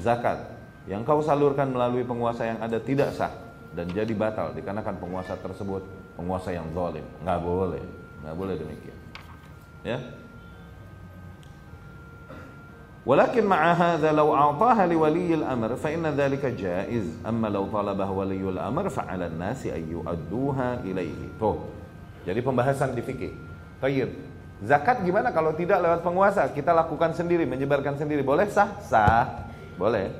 zakat 0.00 0.54
yang 0.84 1.00
kau 1.02 1.24
salurkan 1.24 1.72
melalui 1.72 2.04
penguasa 2.04 2.44
yang 2.44 2.60
ada 2.60 2.76
tidak 2.76 3.16
sah 3.16 3.32
dan 3.72 3.88
jadi 3.90 4.12
batal 4.12 4.52
dikarenakan 4.52 4.96
penguasa 5.00 5.34
tersebut 5.40 5.82
penguasa 6.14 6.54
yang 6.54 6.68
zalim. 6.70 7.04
Nggak 7.24 7.40
boleh, 7.42 7.84
nggak 8.22 8.36
boleh 8.38 8.54
demikian. 8.54 8.98
Ya, 9.84 9.98
ولكن 13.05 13.45
مع 13.45 13.71
هذا 13.73 14.11
لو 14.11 14.35
أعطاها 14.35 14.85
لولي 14.87 15.33
الأمر 15.33 15.75
فإن 15.75 16.05
ذلك 16.05 16.45
جائز 16.45 17.25
أما 17.27 17.47
لو 17.47 17.65
طلبه 17.65 18.09
ولي 18.11 18.43
الأمر 18.49 18.89
فعلى 18.89 19.25
الناس 19.27 19.65
أن 19.65 19.83
يؤدوها 19.91 20.83
إليه 20.83 21.39
tuh 21.39 21.63
jadi 22.27 22.43
pembahasan 22.43 22.93
di 22.93 23.01
fikih 23.01 23.31
Tayyib 23.79 24.11
zakat 24.59 25.07
gimana 25.07 25.31
kalau 25.31 25.55
tidak 25.55 25.79
lewat 25.79 26.03
penguasa 26.03 26.51
kita 26.51 26.75
lakukan 26.75 27.15
sendiri 27.15 27.47
menyebarkan 27.47 27.95
sendiri 27.95 28.19
boleh 28.19 28.51
sah 28.51 28.75
sah 28.83 29.47
boleh 29.79 30.11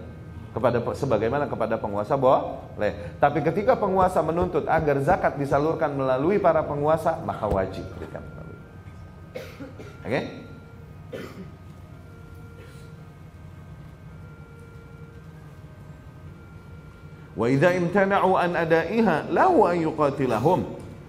kepada 0.56 0.80
sebagaimana 0.96 1.46
kepada 1.46 1.76
penguasa 1.76 2.16
boleh 2.16 3.20
tapi 3.20 3.44
ketika 3.44 3.76
penguasa 3.76 4.24
menuntut 4.24 4.64
agar 4.66 4.98
zakat 5.04 5.36
disalurkan 5.36 5.92
melalui 5.92 6.40
para 6.40 6.64
penguasa 6.64 7.20
maka 7.28 7.46
wajib 7.52 7.84
berikan 8.00 8.24
oke 8.34 10.08
okay? 10.08 10.24
Wa 17.35 17.51
idza 17.51 17.75
imtana'u 17.75 18.39
an 18.39 18.55
ada'iha 18.55 19.31
lahu 19.35 19.67
an 19.67 19.77
yuqatilahum 19.83 20.61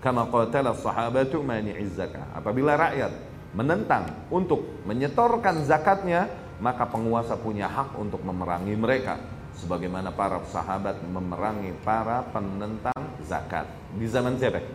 kama 0.01 0.25
qatala 0.29 0.73
sahabatu 0.73 1.45
mani'iz. 1.45 1.97
Apabila 2.33 2.73
rakyat 2.73 3.13
menentang 3.53 4.09
untuk 4.33 4.65
menyetorkan 4.89 5.61
zakatnya, 5.65 6.25
maka 6.57 6.89
penguasa 6.89 7.37
punya 7.37 7.69
hak 7.69 7.93
untuk 7.97 8.25
memerangi 8.25 8.73
mereka 8.73 9.21
sebagaimana 9.55 10.11
para 10.11 10.41
sahabat 10.49 10.99
memerangi 11.05 11.71
para 11.85 12.25
penentang 12.33 13.01
zakat 13.23 13.69
di 13.95 14.09
zaman 14.09 14.35
siapa? 14.41 14.65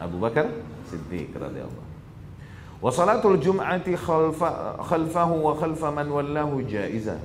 Abu 0.00 0.16
Bakar 0.16 0.48
Siddiq 0.88 1.36
radhiyallahu 1.36 1.88
Wa 2.80 2.88
salatul 2.88 3.36
jum'ati 3.36 3.92
khalfa, 3.92 4.80
khalfahu 4.80 5.44
wa 5.44 5.52
khalfa 5.52 5.92
man 5.92 6.08
wallahu. 6.08 6.64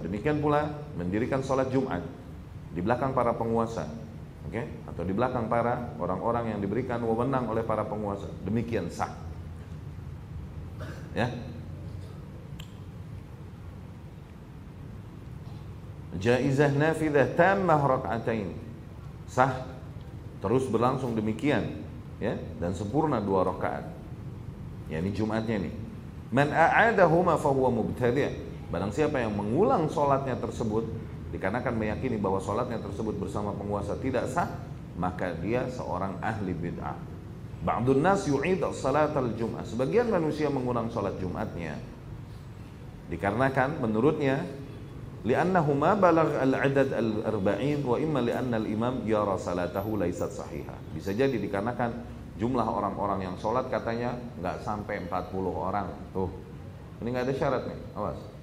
Demikian 0.04 0.44
pula 0.44 0.68
mendirikan 1.00 1.40
salat 1.40 1.72
Jumat 1.72 2.04
di 2.76 2.84
belakang 2.84 3.16
para 3.16 3.32
penguasa, 3.32 3.88
oke, 4.44 4.52
okay? 4.52 4.68
atau 4.84 5.08
di 5.08 5.16
belakang 5.16 5.48
para 5.48 5.96
orang-orang 5.96 6.52
yang 6.52 6.60
diberikan 6.60 7.00
wewenang 7.08 7.48
oleh 7.48 7.64
para 7.64 7.88
penguasa. 7.88 8.28
Demikian 8.44 8.92
sah. 8.92 9.16
Ya. 11.16 11.32
Jaizah 16.20 16.76
nafidah 16.76 17.32
tammah 17.40 17.80
rak'atain. 17.80 18.52
Sah. 19.32 19.72
Terus 20.44 20.68
berlangsung 20.68 21.16
demikian, 21.16 21.82
ya, 22.20 22.36
dan 22.60 22.76
sempurna 22.76 23.24
dua 23.24 23.48
rakaat. 23.48 23.88
Ya, 24.92 25.00
ini 25.00 25.16
Jumatnya 25.16 25.64
nih. 25.64 25.74
Man 26.30 26.52
a'adahuma 26.52 27.40
fahuwa 27.40 27.72
mubtadi'. 27.72 28.52
Barang 28.70 28.92
siapa 28.92 29.24
yang 29.24 29.32
mengulang 29.34 29.88
solatnya 29.88 30.36
tersebut 30.36 30.86
dikarenakan 31.36 31.76
meyakini 31.76 32.16
bahwa 32.16 32.40
sholatnya 32.40 32.80
tersebut 32.80 33.20
bersama 33.20 33.52
penguasa 33.52 34.00
tidak 34.00 34.32
sah 34.32 34.48
maka 34.96 35.36
dia 35.44 35.68
seorang 35.68 36.16
ahli 36.24 36.56
bid'ah. 36.56 36.96
Ba'dun 37.68 38.00
nas 38.00 38.24
yu'id 38.24 38.64
salat 38.72 39.12
al-jum'ah. 39.12 39.68
Sebagian 39.68 40.08
manusia 40.08 40.48
mengulang 40.48 40.88
sholat 40.88 41.20
Jumatnya. 41.20 41.76
Dikarenakan 43.12 43.84
menurutnya 43.84 44.48
Li'annahuma 45.26 45.98
balag 45.98 46.38
al-adad 46.38 46.94
al-arba'in 46.94 47.82
Wa 47.82 47.98
imma 47.98 48.22
li'anna 48.22 48.62
al-imam 48.62 49.02
yara 49.10 49.42
salatahu 49.42 49.98
laisat 49.98 50.30
sahihah. 50.30 50.78
Bisa 50.94 51.18
jadi 51.18 51.34
dikarenakan 51.34 51.92
jumlah 52.38 52.62
orang-orang 52.62 53.26
yang 53.26 53.36
sholat 53.42 53.66
katanya 53.74 54.14
nggak 54.38 54.62
sampai 54.62 55.02
40 55.10 55.10
orang. 55.50 55.90
Tuh, 56.14 56.30
ini 57.02 57.10
nggak 57.10 57.26
ada 57.26 57.34
syarat 57.34 57.64
nih, 57.66 57.80
awas 57.98 58.35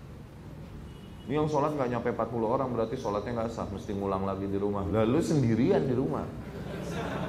ini 1.23 1.39
yang 1.39 1.47
sholat 1.47 1.79
nggak 1.79 1.91
nyampe 1.91 2.09
40 2.11 2.43
orang 2.43 2.69
berarti 2.75 2.99
sholatnya 2.99 3.33
nggak 3.43 3.51
sah, 3.55 3.67
mesti 3.71 3.95
ngulang 3.95 4.27
lagi 4.27 4.51
di 4.51 4.59
rumah. 4.59 4.83
Lalu 4.83 5.23
sendirian 5.23 5.87
di 5.87 5.95
rumah, 5.95 6.27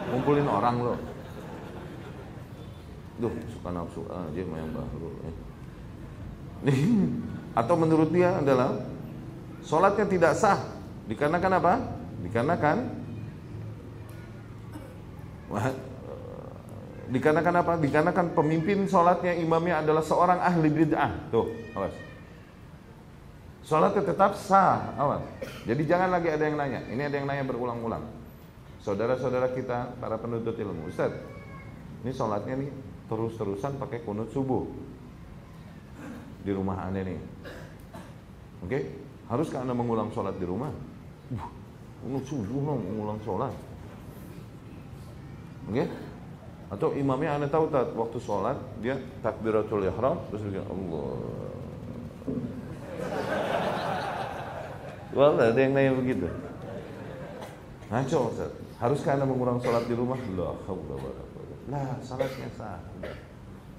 ngumpulin 0.09 0.49
orang 0.49 0.75
lo. 0.81 0.95
Duh, 3.21 3.33
suka 3.53 3.69
nafsu 3.69 4.01
aja 4.09 4.41
main 4.49 4.69
baru. 4.73 5.09
Eh. 5.29 5.35
Atau 7.53 7.77
menurut 7.77 8.09
dia 8.09 8.41
adalah 8.41 8.81
sholatnya 9.61 10.09
tidak 10.09 10.33
sah. 10.41 10.57
Dikarenakan 11.05 11.51
apa? 11.61 11.73
Dikarenakan 12.25 12.77
Dikarenakan 17.13 17.55
apa? 17.61 17.73
Dikarenakan 17.77 18.25
pemimpin 18.33 18.89
sholatnya 18.89 19.37
imamnya 19.37 19.85
adalah 19.85 20.01
seorang 20.01 20.41
ahli 20.41 20.69
bid'ah. 20.73 21.29
Tuh, 21.29 21.45
awas. 21.77 21.93
Sholatnya 23.63 24.03
tetap 24.03 24.35
sah, 24.35 24.91
awas. 24.99 25.23
Jadi 25.63 25.87
jangan 25.87 26.11
lagi 26.11 26.27
ada 26.27 26.43
yang 26.43 26.59
nanya. 26.59 26.83
Ini 26.91 27.01
ada 27.07 27.15
yang 27.15 27.27
nanya 27.27 27.43
berulang-ulang. 27.47 28.03
saudara-saudara 28.83 29.55
kita 29.55 29.95
para 29.95 30.19
penuntut 30.19 30.59
ilmu, 30.59 30.91
Ustaz, 30.91 31.15
ini 32.03 32.11
sholatnya 32.11 32.59
nih 32.59 32.67
terus-terusan 33.07 33.79
pakai 33.79 34.03
kunut 34.03 34.27
subuh 34.35 34.67
di 36.43 36.51
rumah 36.51 36.83
anda 36.83 36.99
nih. 36.99 37.15
Oke, 37.15 38.67
okay? 38.67 38.83
haruskah 39.31 39.63
anda 39.63 39.71
mengulang 39.71 40.11
sholat 40.11 40.35
di 40.35 40.43
rumah? 40.43 40.67
Uh, 41.31 41.47
kunut 42.03 42.27
subuh 42.27 42.59
dong 42.59 42.83
mengulang 42.83 43.19
sholat. 43.23 43.55
Oke? 45.71 45.79
Okay? 45.79 45.87
Atau 46.75 46.91
imamnya 46.99 47.39
anda 47.39 47.47
tahu 47.47 47.71
tak 47.71 47.95
waktu 47.95 48.19
sholat 48.19 48.59
dia 48.83 48.99
takbiratul 49.23 49.87
ihram 49.87 50.19
terus 50.27 50.43
dia 50.51 50.63
Allah. 50.67 51.15
Wah, 55.13 55.29
ada 55.37 55.53
yang 55.53 55.77
nanya 55.77 55.93
begitu. 55.93 56.25
Ngaco 57.93 58.17
Ustaz. 58.33 58.51
Haruskah 58.81 59.15
anda 59.15 59.29
mengulang 59.29 59.61
sholat 59.61 59.85
di 59.85 59.93
rumah? 59.93 60.17
Lah, 60.33 60.57
Nah, 61.63 61.95
salatnya 62.03 62.49
sah. 62.57 62.81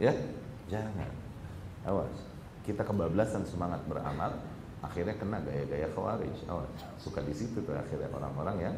Ya, 0.00 0.14
jangan. 0.70 1.10
Awas. 1.84 2.32
Kita 2.64 2.80
kebablasan 2.80 3.44
semangat 3.44 3.84
beramal, 3.84 4.40
akhirnya 4.80 5.12
kena 5.20 5.42
gaya-gaya 5.44 5.90
khawarij. 5.92 6.48
Awas. 6.48 6.70
Suka 6.96 7.20
di 7.20 7.36
situ 7.36 7.60
tuh 7.60 7.76
akhirnya 7.76 8.08
orang-orang 8.14 8.56
yang 8.70 8.76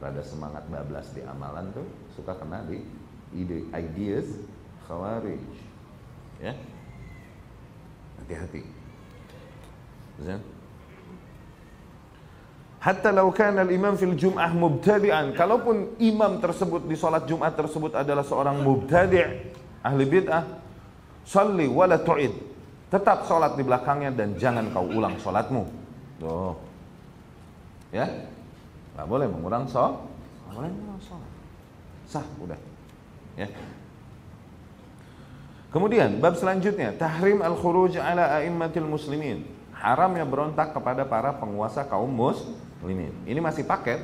rada 0.00 0.24
semangat 0.24 0.66
bablas 0.66 1.14
di 1.14 1.22
amalan 1.22 1.70
tuh 1.70 1.86
suka 2.18 2.34
kena 2.34 2.66
di 2.66 2.82
ide 3.36 3.70
ideas 3.70 4.42
khawarij. 4.90 5.46
Ya. 6.42 6.58
Hati-hati. 8.18 8.66
Zan. 10.26 10.42
Hatta 12.82 13.14
law 13.14 13.30
kana 13.30 13.62
al-imam 13.62 13.94
fil 13.94 14.18
jum'ah 14.18 14.50
mubtadi'an. 14.50 15.38
Kalaupun 15.38 15.94
imam 16.02 16.42
tersebut 16.42 16.82
di 16.82 16.98
salat 16.98 17.30
Jumat 17.30 17.54
tersebut 17.54 17.94
adalah 17.94 18.26
seorang 18.26 18.58
mubtadi' 18.58 19.54
ahli 19.86 20.02
bid'ah, 20.02 20.42
salli 21.22 21.70
wala 21.70 22.02
tu'id. 22.02 22.34
Tetap 22.90 23.30
salat 23.30 23.54
di 23.54 23.62
belakangnya 23.62 24.10
dan 24.10 24.34
jangan 24.34 24.66
kau 24.74 24.82
ulang 24.82 25.14
salatmu. 25.22 25.62
Tuh. 26.18 26.58
Ya? 27.94 28.10
Enggak 28.98 29.06
boleh 29.06 29.26
mengulang 29.30 29.64
salat. 29.70 30.02
Enggak 30.42 30.54
boleh 30.58 30.70
mengulang 30.74 31.02
salat. 31.06 31.30
Sah, 32.10 32.26
udah. 32.42 32.58
Ya. 33.38 33.46
Kemudian 35.70 36.18
bab 36.18 36.34
selanjutnya 36.34 36.92
tahrim 36.98 37.46
al-khuruj 37.46 37.94
ala 37.96 38.42
a'immatil 38.42 38.90
muslimin. 38.90 39.46
Haramnya 39.70 40.26
berontak 40.26 40.74
kepada 40.74 41.06
para 41.06 41.30
penguasa 41.32 41.86
kaum 41.86 42.10
mus 42.10 42.42
ini 42.90 43.06
ini 43.28 43.40
masih 43.42 43.62
paket. 43.62 44.00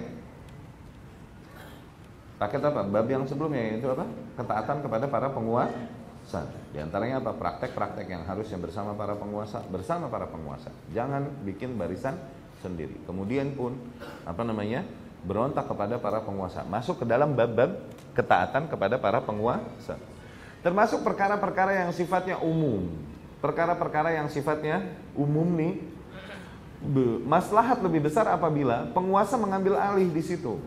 Paket 2.38 2.62
apa? 2.62 2.86
Bab 2.86 3.06
yang 3.10 3.26
sebelumnya 3.26 3.74
itu 3.74 3.90
apa? 3.90 4.06
Ketaatan 4.38 4.78
kepada 4.86 5.10
para 5.10 5.26
penguasa. 5.34 6.46
Di 6.70 6.78
antaranya 6.78 7.18
apa? 7.18 7.34
Praktek-praktek 7.34 8.06
yang 8.06 8.22
harusnya 8.22 8.62
bersama 8.62 8.94
para 8.94 9.18
penguasa 9.18 9.58
bersama 9.66 10.06
para 10.06 10.30
penguasa. 10.30 10.70
Jangan 10.94 11.26
bikin 11.42 11.74
barisan 11.74 12.14
sendiri. 12.62 12.94
Kemudian 13.10 13.58
pun 13.58 13.74
apa 14.22 14.46
namanya? 14.46 14.86
Berontak 15.26 15.66
kepada 15.66 15.98
para 15.98 16.22
penguasa. 16.22 16.62
Masuk 16.62 17.02
ke 17.02 17.04
dalam 17.10 17.34
bab-bab 17.34 17.74
ketaatan 18.14 18.70
kepada 18.70 19.02
para 19.02 19.18
penguasa. 19.18 19.98
Termasuk 20.62 21.02
perkara-perkara 21.02 21.86
yang 21.86 21.90
sifatnya 21.90 22.38
umum. 22.38 22.86
Perkara-perkara 23.42 24.14
yang 24.14 24.30
sifatnya 24.30 24.82
umum 25.18 25.46
nih 25.58 25.97
maslahat 27.26 27.82
lebih 27.82 28.06
besar 28.06 28.30
apabila 28.30 28.86
penguasa 28.94 29.34
mengambil 29.34 29.74
alih 29.78 30.08
di 30.10 30.22
situ. 30.22 30.58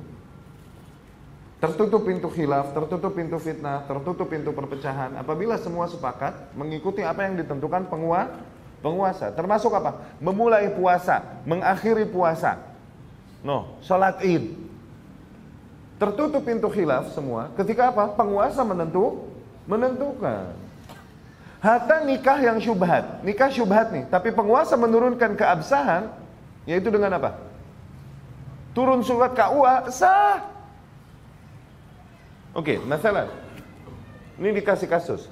Tertutup 1.61 2.01
pintu 2.01 2.25
khilaf, 2.25 2.73
tertutup 2.73 3.13
pintu 3.13 3.37
fitnah, 3.37 3.85
tertutup 3.85 4.25
pintu 4.25 4.49
perpecahan. 4.49 5.13
Apabila 5.13 5.61
semua 5.61 5.85
sepakat 5.85 6.57
mengikuti 6.57 7.05
apa 7.05 7.29
yang 7.29 7.37
ditentukan 7.37 7.85
penguasa, 7.85 8.33
penguasa. 8.81 9.29
Termasuk 9.29 9.69
apa? 9.77 10.17
Memulai 10.17 10.73
puasa, 10.73 11.21
mengakhiri 11.45 12.09
puasa. 12.09 12.57
No, 13.45 13.77
sholat 13.85 14.25
id. 14.25 14.57
Tertutup 16.01 16.41
pintu 16.41 16.65
khilaf 16.65 17.13
semua. 17.13 17.53
Ketika 17.53 17.93
apa? 17.93 18.09
Penguasa 18.17 18.65
menentu, 18.65 19.29
menentukan. 19.69 20.57
Hatta 21.61 22.01
nikah 22.01 22.41
yang 22.41 22.57
syubhat, 22.57 23.21
nikah 23.21 23.53
syubhat 23.53 23.93
nih, 23.93 24.09
tapi 24.09 24.33
penguasa 24.33 24.73
menurunkan 24.73 25.37
keabsahan, 25.37 26.09
yaitu 26.65 26.89
dengan 26.89 27.21
apa? 27.21 27.37
Turun 28.73 29.05
surat 29.05 29.37
KUA, 29.37 29.93
sah. 29.93 30.41
Oke, 32.57 32.81
masalah. 32.81 33.29
Ini 34.41 34.57
dikasih 34.57 34.89
kasus. 34.89 35.29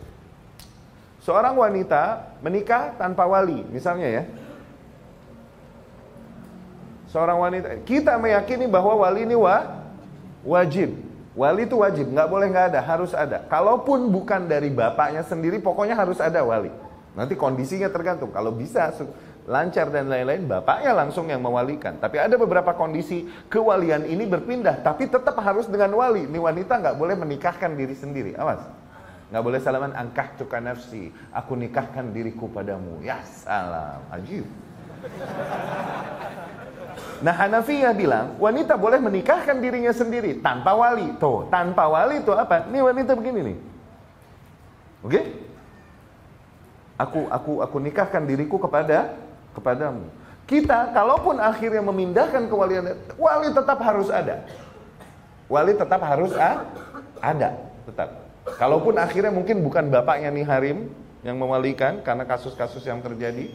Seorang 1.26 1.58
wanita 1.58 2.38
menikah 2.46 2.94
tanpa 2.94 3.26
wali, 3.26 3.66
misalnya 3.74 4.22
ya. 4.22 4.24
Seorang 7.10 7.42
wanita, 7.42 7.74
kita 7.90 8.22
meyakini 8.22 8.70
bahwa 8.70 8.94
wali 9.02 9.26
ini 9.26 9.34
wa, 9.34 9.66
wajib. 10.46 10.94
Wali 11.40 11.64
itu 11.64 11.80
wajib, 11.80 12.12
nggak 12.12 12.28
boleh 12.28 12.52
nggak 12.52 12.76
ada, 12.76 12.84
harus 12.84 13.16
ada. 13.16 13.40
Kalaupun 13.48 14.12
bukan 14.12 14.44
dari 14.44 14.68
bapaknya 14.68 15.24
sendiri, 15.24 15.64
pokoknya 15.64 15.96
harus 15.96 16.20
ada 16.20 16.44
wali. 16.44 16.68
Nanti 17.16 17.40
kondisinya 17.40 17.88
tergantung. 17.88 18.36
Kalau 18.36 18.52
bisa 18.52 18.92
lancar 19.48 19.88
dan 19.88 20.12
lain-lain, 20.12 20.44
bapaknya 20.44 20.92
langsung 20.92 21.32
yang 21.32 21.40
mewalikan. 21.40 21.96
Tapi 21.96 22.20
ada 22.20 22.36
beberapa 22.36 22.76
kondisi 22.76 23.24
kewalian 23.48 24.04
ini 24.04 24.28
berpindah, 24.28 24.84
tapi 24.84 25.08
tetap 25.08 25.40
harus 25.40 25.64
dengan 25.72 25.96
wali. 25.96 26.28
Ini 26.28 26.40
wanita 26.44 26.76
nggak 26.76 27.00
boleh 27.00 27.16
menikahkan 27.16 27.72
diri 27.72 27.96
sendiri. 27.96 28.36
Awas. 28.36 28.60
Nggak 29.32 29.44
boleh 29.48 29.60
salaman 29.64 29.96
angkah 29.96 30.36
tuka 30.36 30.60
nafsi. 30.60 31.08
Aku 31.32 31.56
nikahkan 31.56 32.12
diriku 32.12 32.52
padamu. 32.52 33.00
Ya 33.00 33.24
salam. 33.24 34.04
Ajib. 34.12 34.44
Nah 37.20 37.36
Hanafiyah 37.36 37.92
bilang 37.92 38.40
wanita 38.40 38.80
boleh 38.80 39.00
menikahkan 39.04 39.60
dirinya 39.60 39.92
sendiri 39.92 40.40
tanpa 40.40 40.72
wali. 40.72 41.12
Tuh, 41.20 41.52
tanpa 41.52 41.92
wali 41.92 42.24
itu 42.24 42.32
apa? 42.32 42.68
Ini 42.72 42.80
wanita 42.80 43.12
begini 43.16 43.40
nih. 43.44 43.58
Oke? 45.04 45.12
Okay? 45.12 45.24
Aku 47.00 47.20
aku 47.32 47.52
aku 47.64 47.78
nikahkan 47.80 48.24
diriku 48.24 48.60
kepada 48.60 49.16
kepadamu. 49.56 50.08
Kita 50.48 50.92
kalaupun 50.92 51.38
akhirnya 51.38 51.84
memindahkan 51.86 52.50
kewalian, 52.50 52.98
wali 53.16 53.54
tetap 53.54 53.80
harus 53.80 54.10
ada. 54.10 54.44
Wali 55.46 55.78
tetap 55.78 56.02
harus 56.02 56.34
ah, 56.36 56.66
ada, 57.22 57.56
tetap. 57.86 58.10
Kalaupun 58.58 58.98
akhirnya 58.98 59.30
mungkin 59.30 59.62
bukan 59.62 59.94
bapaknya 59.94 60.34
nih 60.34 60.46
Harim 60.48 60.78
yang 61.22 61.38
mewalikan 61.38 62.02
karena 62.02 62.26
kasus-kasus 62.26 62.82
yang 62.82 62.98
terjadi, 63.04 63.52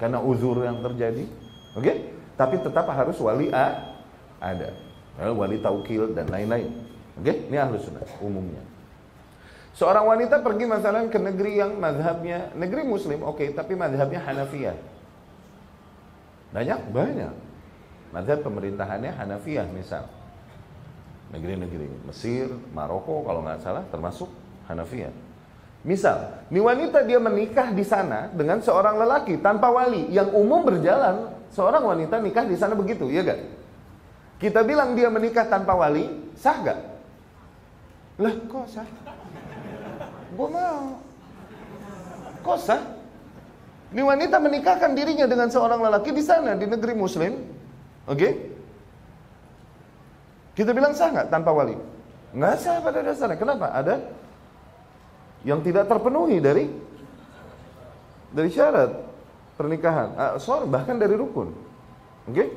karena 0.00 0.24
uzur 0.24 0.64
yang 0.64 0.80
terjadi. 0.80 1.28
Oke? 1.76 1.84
Okay? 1.84 1.96
Tapi 2.38 2.62
tetap 2.62 2.86
harus 2.86 3.18
wali 3.18 3.50
A 3.50 3.98
ada. 4.38 4.70
Wali 5.18 5.58
taukil 5.58 6.14
dan 6.14 6.30
lain-lain. 6.30 6.70
Oke, 7.18 7.50
ini 7.50 7.58
ahlu 7.58 7.82
sunnah 7.82 8.06
umumnya. 8.22 8.62
Seorang 9.74 10.06
wanita 10.06 10.38
pergi 10.42 10.66
masalah 10.70 11.06
ke 11.10 11.18
negeri 11.18 11.58
yang 11.58 11.74
madhabnya 11.78 12.54
negeri 12.54 12.86
muslim, 12.86 13.26
oke, 13.26 13.42
okay, 13.42 13.48
tapi 13.50 13.74
madhabnya 13.74 14.22
Hanafiyah. 14.22 14.78
Banyak, 16.54 16.80
banyak. 16.94 17.34
Madhab 18.14 18.38
pemerintahannya 18.46 19.10
Hanafiyah 19.14 19.66
misal. 19.74 20.06
Negeri-negeri 21.34 21.90
Mesir, 22.08 22.48
Maroko 22.72 23.26
kalau 23.26 23.42
nggak 23.42 23.60
salah 23.60 23.82
termasuk 23.90 24.30
Hanafiyah. 24.70 25.12
Misal, 25.86 26.42
ini 26.50 26.58
wanita 26.58 27.06
dia 27.06 27.22
menikah 27.22 27.70
di 27.70 27.86
sana 27.86 28.30
dengan 28.34 28.58
seorang 28.58 28.98
lelaki 28.98 29.38
tanpa 29.38 29.70
wali 29.70 30.10
yang 30.10 30.34
umum 30.34 30.66
berjalan 30.66 31.37
Seorang 31.52 31.82
wanita 31.84 32.20
nikah 32.20 32.44
di 32.44 32.56
sana 32.56 32.76
begitu, 32.76 33.08
ya 33.08 33.24
gak? 33.24 33.40
Kita 34.38 34.62
bilang 34.62 34.94
dia 34.94 35.10
menikah 35.10 35.48
tanpa 35.48 35.74
wali, 35.74 36.06
sah 36.38 36.56
gak? 36.62 36.78
Lah 38.18 38.34
kok 38.50 38.66
sah? 38.70 38.88
Gue 40.34 40.48
mau. 40.50 40.98
Kok 42.44 42.58
sah? 42.58 42.82
Ini 43.88 44.04
wanita 44.04 44.36
menikahkan 44.36 44.92
dirinya 44.92 45.24
dengan 45.24 45.48
seorang 45.48 45.80
lelaki 45.80 46.12
di 46.12 46.20
sana, 46.20 46.52
di 46.58 46.68
negeri 46.68 46.92
muslim. 46.92 47.40
Oke? 48.04 48.18
Okay? 48.20 48.32
Kita 50.58 50.74
bilang 50.74 50.92
sah 50.92 51.14
nggak 51.14 51.30
tanpa 51.30 51.54
wali? 51.54 51.78
Nggak 52.34 52.54
sah 52.58 52.82
pada 52.82 53.00
dasarnya. 53.00 53.38
Kenapa? 53.38 53.70
Ada 53.72 54.02
yang 55.46 55.62
tidak 55.62 55.86
terpenuhi 55.86 56.42
dari 56.42 56.66
dari 58.34 58.50
syarat 58.50 59.07
pernikahan, 59.58 60.14
uh, 60.14 60.32
sorry, 60.38 60.70
bahkan 60.70 60.94
dari 60.94 61.18
rukun. 61.18 61.50
Oke? 62.30 62.32
Okay? 62.32 62.48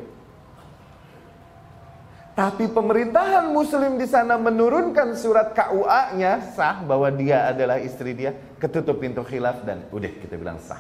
Tapi 2.31 2.71
pemerintahan 2.71 3.51
muslim 3.51 3.99
di 3.99 4.07
sana 4.07 4.39
menurunkan 4.39 5.19
surat 5.19 5.51
KUA-nya 5.51 6.55
sah 6.55 6.79
bahwa 6.79 7.11
dia 7.11 7.51
adalah 7.51 7.75
istri 7.81 8.15
dia, 8.15 8.31
ketutup 8.55 9.03
pintu 9.03 9.19
khilaf 9.25 9.67
dan 9.67 9.83
udah 9.91 10.07
kita 10.07 10.39
bilang 10.39 10.55
sah. 10.63 10.79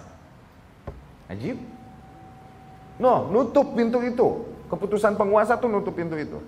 Ajib. 1.27 1.59
No, 3.01 3.27
nutup 3.27 3.75
pintu 3.75 3.99
itu. 3.99 4.47
Keputusan 4.71 5.19
penguasa 5.19 5.59
tuh 5.59 5.67
nutup 5.67 5.91
pintu 5.91 6.15
itu. 6.15 6.39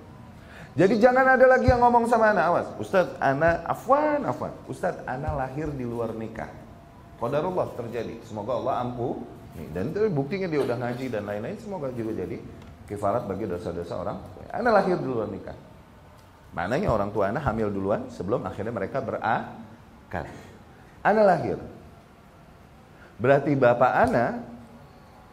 Jadi 0.74 0.98
jangan 0.98 1.38
ada 1.38 1.46
lagi 1.46 1.70
yang 1.70 1.84
ngomong 1.84 2.10
sama 2.10 2.34
anak, 2.34 2.46
awas. 2.50 2.68
Ustadz, 2.82 3.20
anak 3.22 3.62
afwan, 3.68 4.26
afwan. 4.26 4.54
Ustadz, 4.66 5.06
anak 5.06 5.34
lahir 5.36 5.70
di 5.70 5.86
luar 5.86 6.16
nikah. 6.16 6.50
Qadarullah 7.22 7.76
terjadi. 7.78 8.18
Semoga 8.26 8.58
Allah 8.58 8.82
ampuh. 8.82 9.22
Dan 9.54 9.94
itu 9.94 10.10
buktinya 10.10 10.50
dia 10.50 10.62
udah 10.66 10.78
ngaji 10.82 11.06
dan 11.14 11.30
lain-lain. 11.30 11.58
Semoga 11.62 11.94
juga 11.94 12.18
jadi 12.18 12.42
kifarat 12.90 13.30
bagi 13.30 13.46
dosa-dosa 13.46 13.94
orang. 14.02 14.18
Anak 14.50 14.72
lahir 14.82 14.98
di 14.98 15.06
luar 15.06 15.30
nikah. 15.30 15.58
Maknanya 16.54 16.90
orang 16.90 17.10
tua 17.10 17.34
anak 17.34 17.46
hamil 17.50 17.70
duluan 17.74 18.10
sebelum 18.14 18.46
akhirnya 18.46 18.74
mereka 18.74 19.02
berakal. 19.02 20.26
Anak 21.02 21.26
lahir. 21.26 21.58
Berarti 23.18 23.54
bapak 23.58 23.94
anak 24.10 24.32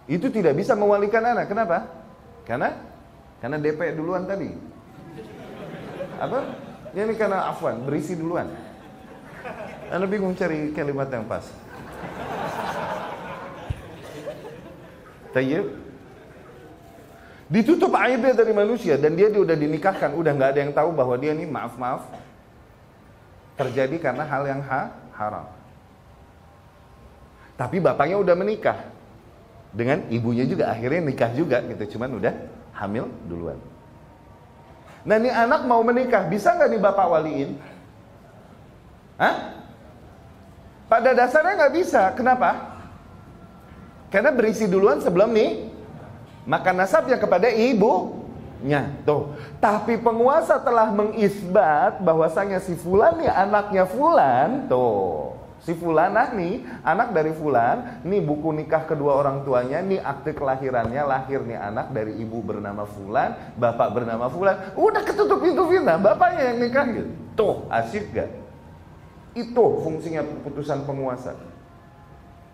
itu 0.09 0.29
tidak 0.33 0.57
bisa 0.57 0.77
mewalikan 0.77 1.25
anak. 1.25 1.49
Kenapa? 1.49 1.89
Karena 2.45 2.77
karena 3.41 3.57
DP 3.57 3.97
duluan 3.97 4.29
tadi. 4.29 4.53
Apa? 6.21 6.39
Ya 6.93 7.07
ini 7.07 7.15
karena 7.17 7.49
afwan, 7.49 7.81
berisi 7.87 8.19
duluan. 8.19 8.51
Anda 9.89 10.07
bingung 10.07 10.37
cari 10.37 10.75
kalimat 10.77 11.09
yang 11.09 11.25
pas. 11.25 11.47
Tayyib. 15.31 15.67
Ditutup 17.51 17.91
aibnya 17.99 18.31
dari 18.31 18.55
manusia 18.55 18.95
dan 18.95 19.19
dia 19.19 19.27
sudah 19.27 19.59
dinikahkan, 19.59 20.15
udah 20.15 20.33
nggak 20.39 20.51
ada 20.55 20.61
yang 20.63 20.71
tahu 20.71 20.95
bahwa 20.95 21.19
dia 21.19 21.35
ini 21.35 21.51
maaf 21.51 21.75
maaf 21.75 22.07
terjadi 23.59 23.99
karena 23.99 24.23
hal 24.23 24.47
yang 24.47 24.63
ha, 24.63 24.95
haram. 25.19 25.51
Tapi 27.59 27.83
bapaknya 27.83 28.23
udah 28.23 28.39
menikah 28.39 28.79
dengan 29.75 30.07
ibunya 30.15 30.47
juga 30.47 30.71
akhirnya 30.71 31.03
nikah 31.03 31.35
juga 31.35 31.59
gitu, 31.67 31.99
cuman 31.99 32.23
udah 32.23 32.35
hamil 32.79 33.11
duluan. 33.27 33.59
Nah 35.03 35.19
ini 35.19 35.35
anak 35.35 35.67
mau 35.67 35.83
menikah, 35.83 36.31
bisa 36.31 36.55
nggak 36.55 36.71
nih 36.71 36.81
bapak 36.87 37.07
waliin? 37.11 37.59
Hah? 39.19 39.59
Pada 40.87 41.11
dasarnya 41.19 41.67
nggak 41.67 41.75
bisa. 41.75 42.15
Kenapa? 42.15 42.70
Karena 44.11 44.35
berisi 44.35 44.67
duluan 44.67 44.99
sebelum 44.99 45.31
nih 45.31 45.71
makan 46.45 46.75
nasabnya 46.83 47.17
kepada 47.17 47.47
ibunya. 47.47 48.91
Tuh. 49.07 49.39
Tapi 49.63 49.97
penguasa 50.03 50.59
telah 50.59 50.91
mengisbat 50.91 52.03
bahwasanya 52.03 52.59
si 52.59 52.75
fulan 52.75 53.23
ya 53.23 53.39
anaknya 53.47 53.87
fulan. 53.87 54.67
Tuh. 54.67 55.41
Si 55.61 55.77
Fulanah 55.77 56.33
nih, 56.33 56.65
anak 56.81 57.13
dari 57.13 57.37
Fulan, 57.37 58.01
nih 58.01 58.25
buku 58.25 58.49
nikah 58.49 58.89
kedua 58.89 59.21
orang 59.21 59.45
tuanya, 59.45 59.85
nih 59.85 60.01
akte 60.01 60.33
kelahirannya, 60.33 61.05
lahir 61.05 61.45
nih 61.45 61.61
anak 61.61 61.93
dari 61.93 62.17
ibu 62.17 62.41
bernama 62.41 62.89
Fulan, 62.89 63.37
bapak 63.61 63.93
bernama 63.93 64.33
Fulan. 64.33 64.73
Udah 64.73 65.05
ketutup 65.05 65.45
pintu 65.45 65.69
fitnah, 65.69 66.01
bapaknya 66.01 66.57
yang 66.57 66.65
nikah 66.65 66.85
gitu. 66.89 67.13
Tuh, 67.37 67.69
asik 67.69 68.09
gak? 68.09 68.33
Itu 69.37 69.85
fungsinya 69.85 70.25
keputusan 70.25 70.89
penguasa. 70.89 71.37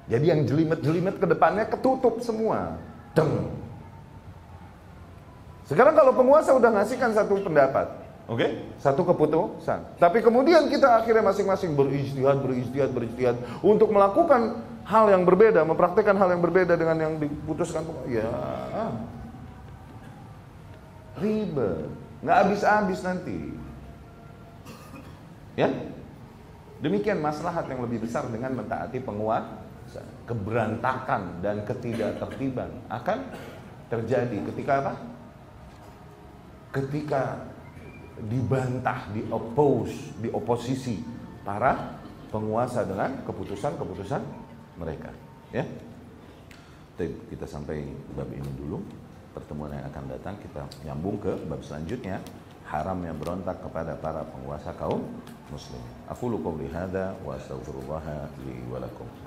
Jadi 0.06 0.24
yang 0.30 0.46
jelimet-jelimet 0.46 1.18
ke 1.18 1.26
depannya 1.26 1.66
ketutup 1.66 2.22
semua. 2.22 2.78
Deng. 3.12 3.50
Sekarang 5.66 5.98
kalau 5.98 6.14
penguasa 6.14 6.54
udah 6.54 6.70
ngasihkan 6.78 7.10
satu 7.10 7.42
pendapat, 7.42 7.90
Oke, 8.26 8.42
okay? 8.42 8.50
satu 8.82 9.06
keputusan. 9.06 10.02
Tapi 10.02 10.18
kemudian 10.18 10.66
kita 10.66 10.98
akhirnya 10.98 11.30
masing-masing 11.30 11.78
berijtihad, 11.78 12.42
berijtihad, 12.42 12.90
berijtihad 12.90 13.36
untuk 13.62 13.94
melakukan 13.94 14.66
hal 14.82 15.10
yang 15.10 15.22
berbeda, 15.22 15.62
mempraktekkan 15.62 16.18
hal 16.18 16.34
yang 16.34 16.42
berbeda 16.42 16.74
dengan 16.74 16.98
yang 16.98 17.14
diputuskan. 17.22 17.86
Ya, 18.10 18.26
ribet, 21.22 21.86
nggak 22.26 22.36
habis-habis 22.46 22.98
nanti. 23.06 23.54
Ya, 25.54 25.70
demikian 26.82 27.22
maslahat 27.22 27.70
yang 27.70 27.78
lebih 27.86 28.10
besar 28.10 28.26
dengan 28.26 28.58
mentaati 28.58 28.98
penguasa. 29.02 29.65
Keberantakan 30.26 31.40
dan 31.44 31.62
ketidaktertiban 31.62 32.70
akan 32.90 33.18
terjadi 33.86 34.42
ketika 34.52 34.72
apa? 34.82 34.94
Ketika 36.74 37.22
dibantah, 38.16 39.12
di 39.12 39.22
oppose, 39.28 40.16
di 40.20 40.28
oposisi 40.32 41.00
para 41.44 42.00
penguasa 42.32 42.82
dengan 42.82 43.22
keputusan-keputusan 43.22 44.22
mereka. 44.80 45.12
Ya, 45.54 45.64
kita 47.00 47.44
sampai 47.44 47.84
bab 48.16 48.28
ini 48.32 48.50
dulu. 48.56 48.80
Pertemuan 49.36 49.68
yang 49.68 49.84
akan 49.92 50.04
datang 50.16 50.34
kita 50.40 50.64
nyambung 50.88 51.20
ke 51.20 51.32
bab 51.44 51.60
selanjutnya 51.60 52.24
haram 52.66 52.98
yang 53.04 53.14
berontak 53.20 53.60
kepada 53.62 53.94
para 54.00 54.24
penguasa 54.26 54.72
kaum 54.74 55.04
muslim. 55.52 55.82
Aku 56.10 56.32
lupa 56.32 56.50
hadza 56.72 57.14
wa 57.22 57.36
astaghfirullah 57.36 58.32
li 58.42 58.64
wa 58.66 58.80
lakum. 58.82 59.25